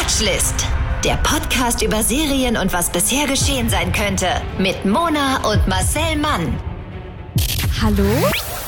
Watchlist. 0.00 0.54
Der 1.04 1.16
Podcast 1.16 1.82
über 1.82 2.02
Serien 2.02 2.56
und 2.56 2.72
was 2.72 2.90
bisher 2.90 3.26
geschehen 3.26 3.68
sein 3.68 3.92
könnte. 3.92 4.28
Mit 4.58 4.86
Mona 4.86 5.46
und 5.46 5.68
Marcel 5.68 6.16
Mann. 6.16 6.58
Hallo 7.82 8.08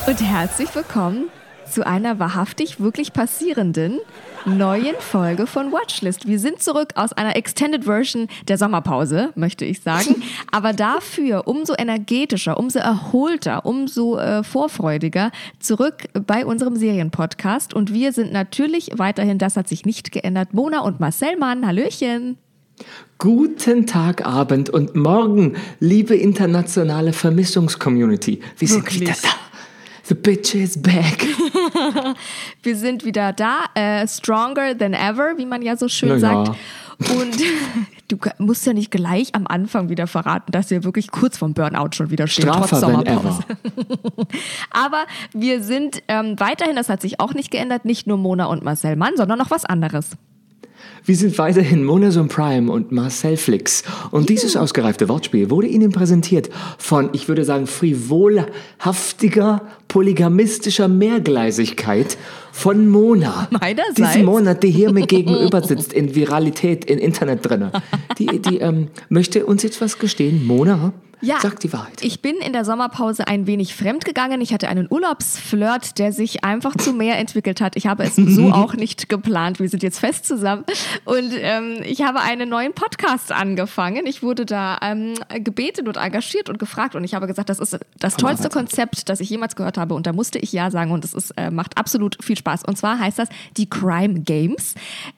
und 0.06 0.20
herzlich 0.20 0.74
willkommen 0.74 1.30
zu 1.72 1.86
einer 1.86 2.18
wahrhaftig 2.18 2.80
wirklich 2.80 3.12
passierenden 3.12 3.98
neuen 4.44 4.94
Folge 4.98 5.46
von 5.46 5.72
Watchlist. 5.72 6.26
Wir 6.26 6.38
sind 6.38 6.62
zurück 6.62 6.90
aus 6.96 7.12
einer 7.12 7.36
Extended 7.36 7.84
Version 7.84 8.28
der 8.48 8.58
Sommerpause, 8.58 9.30
möchte 9.36 9.64
ich 9.64 9.80
sagen. 9.80 10.22
Aber 10.50 10.72
dafür 10.72 11.46
umso 11.46 11.74
energetischer, 11.76 12.58
umso 12.58 12.78
erholter, 12.78 13.64
umso 13.64 14.18
äh, 14.18 14.44
vorfreudiger 14.44 15.30
zurück 15.60 16.08
bei 16.26 16.44
unserem 16.44 16.76
Serienpodcast. 16.76 17.72
Und 17.72 17.92
wir 17.92 18.12
sind 18.12 18.32
natürlich 18.32 18.90
weiterhin, 18.96 19.38
das 19.38 19.56
hat 19.56 19.68
sich 19.68 19.86
nicht 19.86 20.12
geändert, 20.12 20.52
Mona 20.52 20.80
und 20.80 21.00
Marcel 21.00 21.36
Mann. 21.38 21.66
Hallöchen. 21.66 22.36
Guten 23.18 23.86
Tag, 23.86 24.26
Abend 24.26 24.68
und 24.68 24.96
Morgen, 24.96 25.54
liebe 25.78 26.16
internationale 26.16 27.12
Vermissungscommunity. 27.12 28.40
Wir 28.58 28.68
sind 28.68 28.84
Wirklich? 28.84 29.00
wieder 29.02 29.14
da. 29.22 29.28
The 30.04 30.14
bitch 30.14 30.54
is 30.54 30.80
back. 30.80 31.24
Wir 32.62 32.76
sind 32.76 33.04
wieder 33.04 33.32
da, 33.32 33.64
äh, 33.74 34.06
stronger 34.08 34.76
than 34.76 34.94
ever, 34.94 35.34
wie 35.36 35.46
man 35.46 35.62
ja 35.62 35.76
so 35.76 35.88
schön 35.88 36.08
ja. 36.08 36.18
sagt. 36.18 36.58
Und 36.98 37.36
du 38.08 38.18
musst 38.38 38.66
ja 38.66 38.72
nicht 38.72 38.90
gleich 38.90 39.34
am 39.34 39.46
Anfang 39.46 39.88
wieder 39.88 40.06
verraten, 40.06 40.52
dass 40.52 40.70
wir 40.70 40.84
wirklich 40.84 41.10
kurz 41.10 41.38
vom 41.38 41.54
Burnout 41.54 41.90
schon 41.94 42.10
wieder 42.10 42.26
stehen, 42.26 42.46
trotz 42.46 42.68
Straffer 42.68 42.80
than 42.80 43.04
Sommerpause. 43.04 43.44
Aber 44.70 45.04
wir 45.32 45.62
sind 45.62 46.02
ähm, 46.08 46.38
weiterhin, 46.38 46.76
das 46.76 46.88
hat 46.88 47.00
sich 47.00 47.20
auch 47.20 47.34
nicht 47.34 47.50
geändert, 47.50 47.84
nicht 47.84 48.06
nur 48.06 48.18
Mona 48.18 48.46
und 48.46 48.64
Marcel 48.64 48.96
Mann, 48.96 49.16
sondern 49.16 49.38
noch 49.38 49.50
was 49.50 49.64
anderes. 49.64 50.10
Wir 51.04 51.16
sind 51.16 51.36
weiterhin 51.36 51.82
Monason 51.84 52.28
Prime 52.28 52.70
und 52.70 52.92
Marcel 52.92 53.36
Flix. 53.36 53.82
Und 54.12 54.28
dieses 54.28 54.56
ausgereifte 54.56 55.08
Wortspiel 55.08 55.50
wurde 55.50 55.66
Ihnen 55.66 55.90
präsentiert 55.90 56.48
von, 56.78 57.10
ich 57.12 57.26
würde 57.26 57.44
sagen, 57.44 57.66
frivolhaftiger, 57.66 59.62
polygamistischer 59.92 60.88
Mehrgleisigkeit 60.88 62.16
von 62.50 62.88
Mona. 62.88 63.46
Meinerseits? 63.50 63.94
Diesen 63.94 64.24
Monat, 64.24 64.62
die 64.62 64.70
hier 64.70 64.90
mir 64.90 65.06
gegenüber 65.06 65.62
sitzt, 65.62 65.92
in 65.92 66.14
Viralität, 66.14 66.86
in 66.86 66.98
Internet 66.98 67.46
drinne. 67.46 67.72
Die, 68.18 68.40
die 68.40 68.58
ähm, 68.58 68.88
möchte 69.10 69.44
uns 69.44 69.62
jetzt 69.62 69.82
was 69.82 69.98
gestehen. 69.98 70.46
Mona, 70.46 70.92
Ja, 71.20 71.38
sag 71.40 71.60
die 71.60 71.72
Wahrheit. 71.72 72.02
Ich 72.02 72.20
bin 72.20 72.36
in 72.36 72.52
der 72.52 72.64
Sommerpause 72.64 73.28
ein 73.28 73.46
wenig 73.46 73.74
fremdgegangen. 73.76 74.40
Ich 74.40 74.52
hatte 74.52 74.68
einen 74.68 74.88
Urlaubsflirt, 74.90 75.98
der 75.98 76.12
sich 76.12 76.42
einfach 76.42 76.76
zu 76.76 76.92
mehr 76.92 77.18
entwickelt 77.18 77.60
hat. 77.60 77.76
Ich 77.76 77.86
habe 77.86 78.02
es 78.02 78.16
so 78.16 78.50
auch 78.52 78.74
nicht 78.74 79.08
geplant. 79.08 79.60
Wir 79.60 79.68
sind 79.68 79.82
jetzt 79.82 80.00
fest 80.00 80.24
zusammen. 80.26 80.64
Und 81.04 81.32
ähm, 81.36 81.76
ich 81.84 82.02
habe 82.02 82.20
einen 82.20 82.48
neuen 82.48 82.72
Podcast 82.72 83.30
angefangen. 83.30 84.06
Ich 84.06 84.22
wurde 84.22 84.44
da 84.46 84.78
ähm, 84.82 85.14
gebeten 85.44 85.86
und 85.86 85.96
engagiert 85.96 86.48
und 86.48 86.58
gefragt. 86.58 86.96
Und 86.96 87.04
ich 87.04 87.14
habe 87.14 87.26
gesagt, 87.28 87.48
das 87.48 87.60
ist 87.60 87.78
das 87.98 88.14
Von 88.14 88.22
tollste. 88.22 88.48
Konzept, 88.48 89.08
das 89.08 89.20
ich 89.20 89.30
jemals 89.30 89.54
gehört 89.54 89.78
habe. 89.78 89.81
Und 89.90 90.06
da 90.06 90.12
musste 90.12 90.38
ich 90.38 90.52
Ja 90.52 90.70
sagen. 90.70 90.92
Und 90.92 91.04
es 91.04 91.14
ist, 91.14 91.30
äh, 91.32 91.50
macht 91.50 91.78
absolut 91.78 92.22
viel 92.22 92.36
Spaß. 92.36 92.64
Und 92.64 92.76
zwar 92.76 92.98
heißt 92.98 93.18
das 93.18 93.28
die 93.56 93.68
Crime 93.68 94.20
Games. 94.20 94.74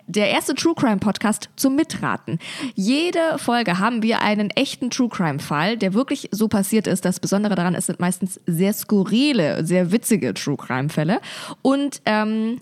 Der 0.07 0.31
erste 0.31 0.55
True 0.55 0.75
Crime 0.75 0.99
Podcast 0.99 1.51
zum 1.57 1.77
Mitraten. 1.77 2.39
Jede 2.75 3.39
Folge 3.39 3.79
haben 3.79 4.03
wir 4.03 4.23
einen 4.23 4.51
echten 4.51 4.91
True 4.91 5.09
Crime 5.09 5.39
Fall, 5.39 5.77
der 5.77 5.95
wirklich 5.95 6.29
so 6.31 6.49
passiert 6.49 6.87
ist. 6.87 7.05
Das 7.05 7.21
Besondere 7.21 7.55
daran, 7.55 7.75
es 7.75 7.87
sind 7.87 8.01
meistens 8.01 8.41
sehr 8.47 8.73
skurrile, 8.73 9.65
sehr 9.65 9.93
witzige 9.93 10.35
True 10.35 10.57
Crime 10.57 10.89
Fälle. 10.89 11.21
Und 11.63 12.01
ähm, 12.07 12.59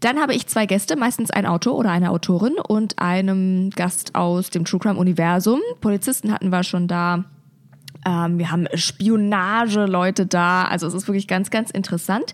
dann 0.00 0.20
habe 0.20 0.34
ich 0.34 0.46
zwei 0.46 0.66
Gäste, 0.66 0.96
meistens 0.96 1.30
ein 1.30 1.46
Autor 1.46 1.76
oder 1.76 1.90
eine 1.90 2.10
Autorin 2.10 2.54
und 2.54 2.98
einem 2.98 3.70
Gast 3.70 4.14
aus 4.14 4.50
dem 4.50 4.64
True 4.64 4.80
Crime 4.80 4.98
Universum. 4.98 5.60
Polizisten 5.80 6.32
hatten 6.32 6.50
wir 6.50 6.62
schon 6.62 6.88
da. 6.88 7.24
Ähm, 8.04 8.38
wir 8.38 8.50
haben 8.50 8.66
Spionage-Leute 8.74 10.26
da. 10.26 10.64
Also 10.64 10.86
es 10.86 10.94
ist 10.94 11.08
wirklich 11.08 11.28
ganz, 11.28 11.50
ganz 11.50 11.70
interessant. 11.70 12.32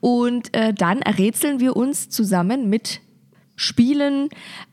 Und 0.00 0.54
äh, 0.54 0.74
dann 0.74 1.02
rätseln 1.02 1.60
wir 1.60 1.76
uns 1.76 2.08
zusammen 2.08 2.68
mit 2.68 3.00
Spielen, 3.56 4.28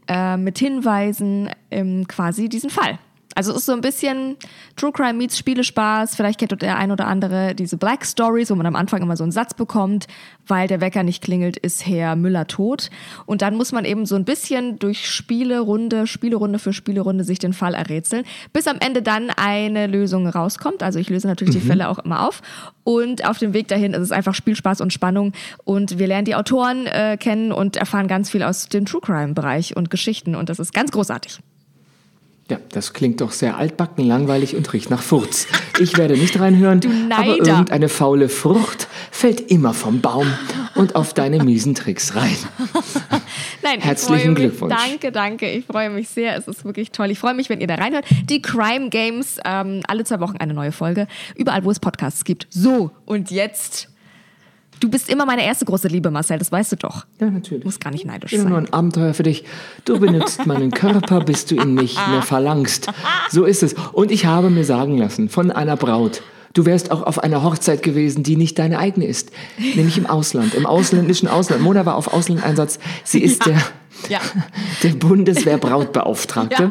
äh, 0.07 0.37
mit 0.37 0.57
Hinweisen 0.57 1.49
ähm, 1.69 2.07
quasi 2.07 2.49
diesen 2.49 2.69
Fall. 2.69 2.97
Also 3.39 3.51
es 3.53 3.59
ist 3.59 3.67
so 3.67 3.71
ein 3.71 3.79
bisschen 3.79 4.35
True 4.75 4.91
Crime 4.91 5.13
meets 5.13 5.37
Spielespaß. 5.37 6.13
Vielleicht 6.17 6.39
kennt 6.39 6.61
der 6.61 6.77
ein 6.77 6.91
oder 6.91 7.07
andere 7.07 7.55
diese 7.55 7.77
Black 7.77 8.05
Stories, 8.05 8.51
wo 8.51 8.55
man 8.55 8.65
am 8.65 8.75
Anfang 8.75 9.01
immer 9.01 9.15
so 9.15 9.23
einen 9.23 9.31
Satz 9.31 9.53
bekommt, 9.53 10.07
weil 10.45 10.67
der 10.67 10.81
Wecker 10.81 11.03
nicht 11.03 11.23
klingelt, 11.23 11.55
ist 11.55 11.87
Herr 11.87 12.17
Müller 12.17 12.47
tot. 12.47 12.89
Und 13.25 13.41
dann 13.41 13.55
muss 13.55 13.71
man 13.71 13.85
eben 13.85 14.05
so 14.05 14.17
ein 14.17 14.25
bisschen 14.25 14.77
durch 14.77 15.09
Spielerunde, 15.09 16.05
Spielerunde 16.05 16.59
für 16.59 16.73
Spielerunde 16.73 17.23
sich 17.23 17.39
den 17.39 17.53
Fall 17.53 17.75
errätseln, 17.75 18.25
bis 18.51 18.67
am 18.67 18.75
Ende 18.81 19.01
dann 19.01 19.29
eine 19.29 19.87
Lösung 19.87 20.27
rauskommt. 20.27 20.83
Also 20.83 20.99
ich 20.99 21.09
löse 21.09 21.27
natürlich 21.27 21.55
die 21.55 21.61
Fälle 21.61 21.87
auch 21.87 21.99
immer 21.99 22.27
auf. 22.27 22.41
Und 22.83 23.25
auf 23.25 23.37
dem 23.37 23.53
Weg 23.53 23.69
dahin 23.69 23.93
ist 23.93 24.01
es 24.01 24.11
einfach 24.11 24.33
Spielspaß 24.33 24.81
und 24.81 24.91
Spannung. 24.91 25.31
Und 25.63 25.97
wir 25.97 26.07
lernen 26.07 26.25
die 26.25 26.35
Autoren 26.35 26.87
äh, 26.87 27.15
kennen 27.17 27.53
und 27.53 27.77
erfahren 27.77 28.09
ganz 28.09 28.29
viel 28.29 28.43
aus 28.43 28.67
dem 28.67 28.83
True 28.83 28.99
Crime-Bereich 28.99 29.77
und 29.77 29.89
Geschichten. 29.89 30.35
Und 30.35 30.49
das 30.49 30.59
ist 30.59 30.73
ganz 30.73 30.91
großartig. 30.91 31.39
Ja, 32.49 32.57
das 32.71 32.93
klingt 32.93 33.21
doch 33.21 33.31
sehr 33.31 33.57
altbacken, 33.57 34.03
langweilig 34.05 34.55
und 34.55 34.73
riecht 34.73 34.89
nach 34.89 35.03
Furz. 35.03 35.45
Ich 35.79 35.97
werde 35.97 36.17
nicht 36.17 36.39
reinhören, 36.39 36.81
aber 37.11 37.37
irgendeine 37.37 37.89
faule 37.89 38.27
Frucht 38.27 38.87
fällt 39.11 39.51
immer 39.51 39.75
vom 39.75 40.01
Baum 40.01 40.25
und 40.73 40.95
auf 40.95 41.13
deine 41.13 41.43
miesen 41.43 41.75
Tricks 41.75 42.15
rein. 42.15 42.35
Nein, 43.61 43.81
Herzlichen 43.81 44.29
mich, 44.29 44.37
Glückwunsch. 44.37 44.73
Danke, 44.75 45.11
danke. 45.11 45.47
Ich 45.47 45.65
freue 45.65 45.91
mich 45.91 46.09
sehr. 46.09 46.35
Es 46.37 46.47
ist 46.47 46.65
wirklich 46.65 46.91
toll. 46.91 47.11
Ich 47.11 47.19
freue 47.19 47.35
mich, 47.35 47.49
wenn 47.49 47.61
ihr 47.61 47.67
da 47.67 47.75
reinhört. 47.75 48.05
Die 48.29 48.41
Crime 48.41 48.89
Games, 48.89 49.37
ähm, 49.45 49.81
alle 49.87 50.03
zwei 50.03 50.19
Wochen 50.19 50.37
eine 50.37 50.55
neue 50.55 50.71
Folge. 50.71 51.07
Überall, 51.35 51.63
wo 51.65 51.69
es 51.69 51.79
Podcasts 51.79 52.23
gibt. 52.23 52.47
So, 52.49 52.89
und 53.05 53.29
jetzt. 53.29 53.89
Du 54.79 54.89
bist 54.89 55.09
immer 55.09 55.25
meine 55.25 55.43
erste 55.45 55.65
große 55.65 55.87
Liebe, 55.89 56.09
Marcel, 56.11 56.37
das 56.39 56.51
weißt 56.51 56.71
du 56.71 56.75
doch. 56.77 57.05
Ja, 57.19 57.29
natürlich. 57.29 57.65
Muss 57.65 57.79
gar 57.79 57.91
nicht 57.91 58.05
neidisch 58.05 58.31
Ich 58.33 58.39
bin 58.39 58.47
nur 58.49 58.57
sein. 58.59 58.67
ein 58.67 58.73
Abenteuer 58.73 59.13
für 59.13 59.23
dich. 59.23 59.43
Du 59.85 59.99
benutzt 59.99 60.45
meinen 60.45 60.71
Körper, 60.71 61.19
bis 61.21 61.45
du 61.45 61.55
ihn 61.55 61.73
nicht 61.75 61.97
mehr 62.09 62.21
verlangst. 62.21 62.87
So 63.29 63.45
ist 63.45 63.61
es. 63.63 63.75
Und 63.93 64.11
ich 64.11 64.25
habe 64.25 64.49
mir 64.49 64.63
sagen 64.63 64.97
lassen 64.97 65.27
von 65.29 65.51
einer 65.51 65.75
Braut, 65.75 66.21
du 66.53 66.65
wärst 66.65 66.91
auch 66.91 67.03
auf 67.03 67.19
einer 67.23 67.43
Hochzeit 67.43 67.83
gewesen, 67.83 68.23
die 68.23 68.35
nicht 68.37 68.57
deine 68.57 68.79
eigene 68.79 69.05
ist. 69.05 69.31
Nämlich 69.57 69.97
im 69.97 70.05
Ausland, 70.05 70.53
im 70.53 70.65
ausländischen 70.65 71.27
Ausland. 71.27 71.61
Mona 71.61 71.85
war 71.85 71.95
auf 71.95 72.13
Auslandeinsatz. 72.13 72.79
Sie 73.03 73.21
ist 73.21 73.45
der, 73.45 73.57
Ja. 74.07 74.19
der 74.83 74.89
Bundeswehrbrautbeauftragte. 74.93 76.69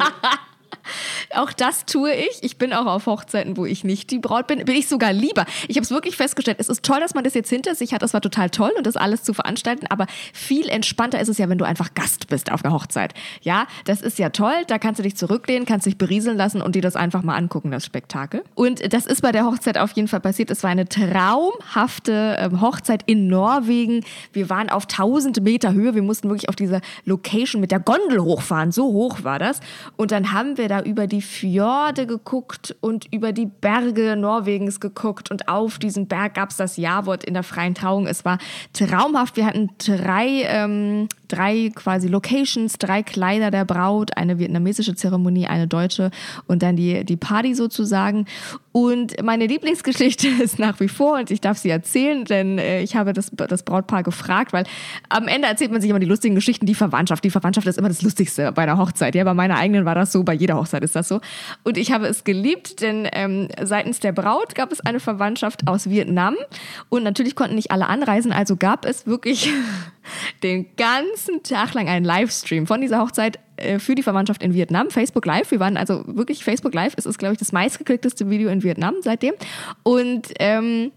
Auch 1.34 1.52
das 1.52 1.84
tue 1.84 2.12
ich. 2.14 2.42
Ich 2.42 2.56
bin 2.56 2.72
auch 2.72 2.86
auf 2.86 3.06
Hochzeiten, 3.06 3.56
wo 3.56 3.66
ich 3.66 3.84
nicht 3.84 4.10
die 4.10 4.18
Braut 4.18 4.46
bin. 4.46 4.64
Bin 4.64 4.76
ich 4.76 4.88
sogar 4.88 5.12
lieber. 5.12 5.44
Ich 5.68 5.76
habe 5.76 5.84
es 5.84 5.90
wirklich 5.90 6.16
festgestellt. 6.16 6.58
Es 6.60 6.68
ist 6.68 6.84
toll, 6.84 7.00
dass 7.00 7.14
man 7.14 7.24
das 7.24 7.34
jetzt 7.34 7.50
hinter 7.50 7.74
sich 7.74 7.92
hat. 7.92 8.02
Das 8.02 8.14
war 8.14 8.20
total 8.20 8.50
toll 8.50 8.72
und 8.76 8.86
das 8.86 8.96
alles 8.96 9.22
zu 9.22 9.34
veranstalten. 9.34 9.86
Aber 9.88 10.06
viel 10.32 10.68
entspannter 10.68 11.20
ist 11.20 11.28
es 11.28 11.38
ja, 11.38 11.48
wenn 11.48 11.58
du 11.58 11.64
einfach 11.64 11.94
Gast 11.94 12.28
bist 12.28 12.50
auf 12.50 12.64
einer 12.64 12.72
Hochzeit. 12.72 13.14
Ja, 13.42 13.66
das 13.84 14.00
ist 14.00 14.18
ja 14.18 14.30
toll. 14.30 14.64
Da 14.68 14.78
kannst 14.78 14.98
du 14.98 15.02
dich 15.02 15.16
zurücklehnen, 15.16 15.66
kannst 15.66 15.86
dich 15.86 15.98
berieseln 15.98 16.36
lassen 16.36 16.62
und 16.62 16.74
dir 16.74 16.82
das 16.82 16.96
einfach 16.96 17.22
mal 17.22 17.36
angucken, 17.36 17.70
das 17.70 17.84
Spektakel. 17.84 18.42
Und 18.54 18.92
das 18.92 19.06
ist 19.06 19.22
bei 19.22 19.32
der 19.32 19.44
Hochzeit 19.44 19.78
auf 19.78 19.92
jeden 19.92 20.08
Fall 20.08 20.20
passiert. 20.20 20.50
Es 20.50 20.62
war 20.62 20.70
eine 20.70 20.88
traumhafte 20.88 22.36
ähm, 22.38 22.60
Hochzeit 22.60 23.02
in 23.06 23.28
Norwegen. 23.28 24.04
Wir 24.32 24.48
waren 24.48 24.70
auf 24.70 24.84
1000 24.84 25.42
Meter 25.42 25.72
Höhe. 25.72 25.94
Wir 25.94 26.02
mussten 26.02 26.28
wirklich 26.28 26.48
auf 26.48 26.56
dieser 26.56 26.80
Location 27.04 27.60
mit 27.60 27.70
der 27.70 27.80
Gondel 27.80 28.20
hochfahren. 28.20 28.72
So 28.72 28.86
hoch 28.86 29.24
war 29.24 29.38
das. 29.38 29.60
Und 29.96 30.10
dann 30.10 30.32
haben 30.32 30.56
wir 30.56 30.68
da 30.68 30.80
über 30.80 31.06
die 31.06 31.17
Fjorde 31.20 32.06
geguckt 32.06 32.74
und 32.80 33.12
über 33.12 33.32
die 33.32 33.46
Berge 33.46 34.16
Norwegens 34.16 34.80
geguckt. 34.80 35.30
Und 35.30 35.48
auf 35.48 35.78
diesem 35.78 36.06
Berg 36.06 36.34
gab 36.34 36.50
es 36.50 36.56
das 36.56 36.76
Ja-Wort 36.76 37.24
in 37.24 37.34
der 37.34 37.42
freien 37.42 37.74
Trauung. 37.74 38.06
Es 38.06 38.24
war 38.24 38.38
traumhaft. 38.72 39.36
Wir 39.36 39.46
hatten 39.46 39.70
drei, 39.78 40.44
ähm, 40.44 41.08
drei 41.28 41.70
quasi 41.74 42.08
Locations, 42.08 42.78
drei 42.78 43.02
Kleider 43.02 43.50
der 43.50 43.64
Braut, 43.64 44.16
eine 44.16 44.38
vietnamesische 44.38 44.94
Zeremonie, 44.94 45.46
eine 45.46 45.66
deutsche 45.66 46.10
und 46.46 46.62
dann 46.62 46.76
die, 46.76 47.04
die 47.04 47.16
Party 47.16 47.54
sozusagen. 47.54 48.26
Und 48.72 49.22
meine 49.22 49.46
Lieblingsgeschichte 49.46 50.28
ist 50.42 50.58
nach 50.58 50.78
wie 50.80 50.88
vor, 50.88 51.18
und 51.18 51.30
ich 51.30 51.40
darf 51.40 51.58
sie 51.58 51.70
erzählen, 51.70 52.24
denn 52.24 52.58
äh, 52.58 52.82
ich 52.82 52.96
habe 52.96 53.12
das, 53.12 53.30
das 53.32 53.62
Brautpaar 53.62 54.02
gefragt, 54.02 54.52
weil 54.52 54.64
am 55.08 55.26
Ende 55.26 55.48
erzählt 55.48 55.72
man 55.72 55.80
sich 55.80 55.90
immer 55.90 55.98
die 55.98 56.06
lustigen 56.06 56.34
Geschichten, 56.34 56.66
die 56.66 56.74
Verwandtschaft. 56.74 57.24
Die 57.24 57.30
Verwandtschaft 57.30 57.66
ist 57.66 57.78
immer 57.78 57.88
das 57.88 58.02
Lustigste 58.02 58.52
bei 58.52 58.62
einer 58.62 58.78
Hochzeit. 58.78 59.14
Ja, 59.14 59.24
bei 59.24 59.34
meiner 59.34 59.56
eigenen 59.56 59.84
war 59.84 59.94
das 59.94 60.12
so, 60.12 60.22
bei 60.22 60.34
jeder 60.34 60.56
Hochzeit 60.56 60.82
ist 60.84 60.94
das 60.94 61.08
so. 61.08 61.20
Und 61.64 61.78
ich 61.78 61.92
habe 61.92 62.06
es 62.06 62.24
geliebt, 62.24 62.82
denn 62.82 63.08
ähm, 63.12 63.48
seitens 63.62 64.00
der 64.00 64.12
Braut 64.12 64.54
gab 64.54 64.70
es 64.70 64.80
eine 64.80 65.00
Verwandtschaft 65.00 65.66
aus 65.66 65.88
Vietnam. 65.88 66.36
Und 66.88 67.04
natürlich 67.04 67.34
konnten 67.34 67.54
nicht 67.54 67.70
alle 67.70 67.86
anreisen, 67.86 68.32
also 68.32 68.56
gab 68.56 68.84
es 68.84 69.06
wirklich 69.06 69.50
den 70.42 70.66
ganzen 70.76 71.42
Tag 71.42 71.74
lang 71.74 71.88
einen 71.88 72.04
Livestream 72.04 72.66
von 72.66 72.80
dieser 72.80 73.00
Hochzeit 73.00 73.38
äh, 73.56 73.78
für 73.78 73.94
die 73.94 74.02
Verwandtschaft 74.02 74.42
in 74.42 74.54
Vietnam. 74.54 74.90
Facebook 74.90 75.26
Live. 75.26 75.50
Wir 75.50 75.60
waren 75.60 75.76
also 75.76 76.04
wirklich 76.06 76.44
Facebook 76.44 76.74
Live. 76.74 76.94
Es 76.96 77.06
ist, 77.06 77.18
glaube 77.18 77.34
ich, 77.34 77.38
das 77.38 77.52
meistgeklickteste 77.52 78.28
Video 78.30 78.50
in 78.50 78.62
Vietnam 78.62 78.94
seitdem. 79.02 79.34
Und 79.82 80.28
ähm, 80.38 80.92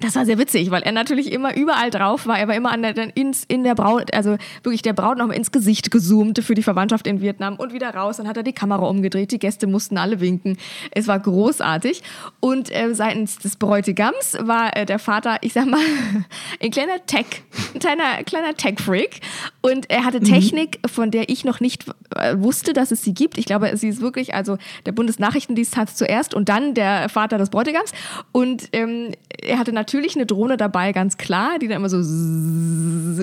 das 0.00 0.16
war 0.16 0.24
sehr 0.24 0.38
witzig, 0.38 0.70
weil 0.70 0.82
er 0.82 0.92
natürlich 0.92 1.30
immer 1.30 1.54
überall 1.56 1.90
drauf 1.90 2.26
war. 2.26 2.38
Er 2.38 2.48
war 2.48 2.54
immer 2.56 2.72
an 2.72 2.82
der, 2.82 3.16
ins, 3.16 3.44
in 3.46 3.62
der 3.62 3.76
Braut, 3.76 4.12
also 4.12 4.36
wirklich 4.62 4.82
der 4.82 4.92
Braut 4.92 5.18
noch 5.18 5.28
mal 5.28 5.34
ins 5.34 5.52
Gesicht 5.52 5.90
gezoomt 5.90 6.40
für 6.42 6.54
die 6.54 6.64
Verwandtschaft 6.64 7.06
in 7.06 7.20
Vietnam 7.20 7.56
und 7.56 7.72
wieder 7.72 7.94
raus. 7.94 8.16
Dann 8.16 8.26
hat 8.26 8.36
er 8.36 8.42
die 8.42 8.52
Kamera 8.52 8.86
umgedreht, 8.86 9.30
die 9.30 9.38
Gäste 9.38 9.68
mussten 9.68 9.96
alle 9.96 10.20
winken. 10.20 10.56
Es 10.90 11.06
war 11.06 11.20
großartig. 11.20 12.02
Und 12.40 12.74
äh, 12.74 12.92
seitens 12.94 13.38
des 13.38 13.56
Bräutigams 13.56 14.36
war 14.40 14.76
äh, 14.76 14.84
der 14.84 14.98
Vater, 14.98 15.38
ich 15.42 15.52
sag 15.52 15.66
mal, 15.66 15.80
ein 16.60 16.70
kleiner 16.72 17.04
Tech, 17.06 17.26
ein 17.74 17.78
kleiner, 17.78 18.24
kleiner 18.24 18.54
Tech-Freak. 18.56 19.20
Und 19.60 19.90
er 19.90 20.04
hatte 20.04 20.20
Technik, 20.20 20.80
von 20.86 21.12
der 21.12 21.28
ich 21.28 21.44
noch 21.44 21.60
nicht 21.60 21.86
äh, 22.16 22.36
wusste, 22.36 22.72
dass 22.72 22.90
es 22.90 23.02
sie 23.02 23.14
gibt. 23.14 23.38
Ich 23.38 23.46
glaube, 23.46 23.76
sie 23.76 23.88
ist 23.88 24.00
wirklich, 24.00 24.34
also 24.34 24.58
der 24.86 24.92
Bundesnachrichtendienst 24.92 25.76
hat 25.76 25.88
es 25.88 25.96
zuerst 25.96 26.34
und 26.34 26.48
dann 26.48 26.74
der 26.74 27.08
Vater 27.08 27.38
des 27.38 27.50
Bräutigams. 27.50 27.92
Und 28.32 28.68
ähm, 28.72 29.12
er 29.40 29.58
hatte 29.58 29.72
natürlich 29.72 29.84
eine 30.16 30.26
Drohne 30.26 30.56
dabei, 30.56 30.92
ganz 30.92 31.16
klar, 31.16 31.58
die 31.60 31.68
dann 31.68 31.78
immer 31.78 31.88
so 31.88 31.98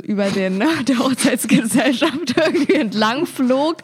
über 0.02 0.30
den, 0.30 0.60
der 0.88 1.00
Hochzeitsgesellschaft 1.00 2.36
irgendwie 2.38 2.74
entlang 2.74 3.26
flog. 3.26 3.78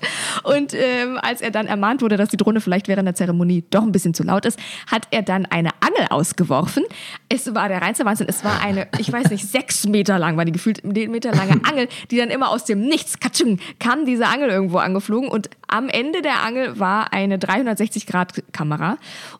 Und 0.43 0.73
ähm, 0.73 1.19
als 1.21 1.41
er 1.41 1.51
dann 1.51 1.67
ermahnt 1.67 2.01
wurde, 2.01 2.17
dass 2.17 2.29
die 2.29 2.37
Drohne 2.37 2.61
vielleicht 2.61 2.87
während 2.87 3.07
der 3.07 3.15
Zeremonie 3.15 3.63
doch 3.69 3.83
ein 3.83 3.91
bisschen 3.91 4.13
zu 4.13 4.23
laut 4.23 4.45
ist, 4.45 4.59
hat 4.87 5.07
er 5.11 5.21
dann 5.21 5.45
eine 5.45 5.69
Angel 5.79 6.07
ausgeworfen. 6.09 6.83
Es 7.29 7.53
war 7.53 7.67
der 7.69 7.81
reinste 7.81 8.05
Wahnsinn. 8.05 8.27
Es 8.29 8.43
war 8.43 8.61
eine, 8.61 8.87
ich 8.99 9.11
weiß 9.11 9.29
nicht, 9.29 9.47
sechs 9.47 9.87
Meter 9.87 10.19
lang, 10.19 10.37
war 10.37 10.45
die 10.45 10.51
gefühlt 10.51 10.83
Meter 10.83 11.31
lange 11.31 11.61
Angel, 11.63 11.87
die 12.11 12.17
dann 12.17 12.29
immer 12.29 12.49
aus 12.49 12.65
dem 12.65 12.81
Nichts, 12.81 13.19
katschung, 13.19 13.59
kam 13.79 14.05
diese 14.05 14.27
Angel 14.27 14.49
irgendwo 14.49 14.77
angeflogen 14.77 15.29
und 15.29 15.49
am 15.67 15.89
Ende 15.89 16.21
der 16.21 16.43
Angel 16.43 16.79
war 16.79 17.13
eine 17.13 17.37
360-Grad-Kamera 17.37 18.97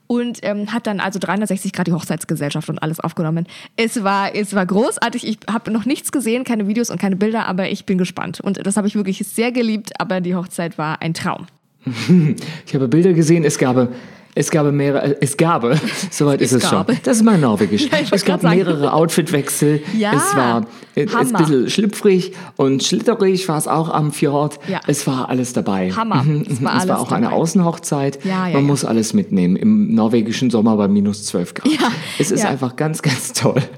und 0.07 0.39
ähm, 0.43 0.73
hat 0.73 0.87
dann 0.87 0.99
also 0.99 1.19
360 1.19 1.73
Grad 1.73 1.87
die 1.87 1.93
Hochzeitsgesellschaft 1.93 2.69
und 2.69 2.79
alles 2.79 2.99
aufgenommen. 2.99 3.47
Es 3.75 4.03
war, 4.03 4.35
es 4.35 4.53
war 4.53 4.65
großartig. 4.65 5.27
Ich 5.27 5.39
habe 5.51 5.71
noch 5.71 5.85
nichts 5.85 6.11
gesehen, 6.11 6.43
keine 6.43 6.67
Videos 6.67 6.89
und 6.89 6.99
keine 6.99 7.15
Bilder, 7.15 7.47
aber 7.47 7.69
ich 7.69 7.85
bin 7.85 7.97
gespannt. 7.97 8.39
Und 8.39 8.65
das 8.65 8.77
habe 8.77 8.87
ich 8.87 8.95
wirklich 8.95 9.19
sehr 9.19 9.51
geliebt, 9.51 9.99
aber 9.99 10.21
die 10.21 10.35
Hochzeit 10.35 10.77
war 10.77 11.01
ein 11.01 11.13
Traum. 11.13 11.47
Ich 12.65 12.75
habe 12.75 12.87
Bilder 12.87 13.13
gesehen, 13.13 13.45
es 13.45 13.57
gab 13.57 13.89
es 14.37 14.51
gab 14.51 14.71
mehrere, 14.71 15.19
es 15.19 15.35
gab, 15.35 15.65
soweit 16.11 16.41
ist 16.41 16.51
es 16.51 16.69
schon. 16.69 16.85
Das 17.03 17.17
ist 17.17 17.23
mal 17.23 17.39
norwegisch. 17.39 17.87
Ja, 17.91 17.97
es 18.11 18.23
gab 18.23 18.43
mehrere 18.43 18.93
Outfitwechsel. 18.93 19.81
Ja, 19.97 20.13
es 20.13 20.35
war 20.35 20.67
äh, 20.95 21.07
ein 21.07 21.33
bisschen 21.33 21.69
schlüpfrig 21.69 22.33
und 22.55 22.83
schlitterig 22.83 23.47
war 23.47 23.57
es 23.57 23.67
auch 23.67 23.89
am 23.89 24.11
Fjord. 24.11 24.59
Ja. 24.67 24.79
Es 24.85 25.07
war 25.07 25.29
alles 25.29 25.53
dabei. 25.53 25.91
Hammer. 25.91 26.23
Mhm, 26.23 26.45
es 26.47 26.63
war, 26.63 26.77
es 26.77 26.87
war 26.87 26.99
auch 26.99 27.07
dabei. 27.07 27.15
eine 27.15 27.31
Außenhochzeit. 27.31 28.23
Ja, 28.25 28.47
ja, 28.47 28.53
Man 28.53 28.65
muss 28.65 28.85
alles 28.85 29.15
mitnehmen 29.15 29.55
im 29.55 29.95
norwegischen 29.95 30.51
Sommer 30.51 30.77
bei 30.77 30.87
minus 30.87 31.25
12 31.25 31.55
Grad. 31.55 31.71
Ja, 31.71 31.91
es 32.19 32.29
ist 32.29 32.45
einfach 32.45 32.75
ganz, 32.75 33.01
ganz 33.01 33.33
toll. 33.33 33.61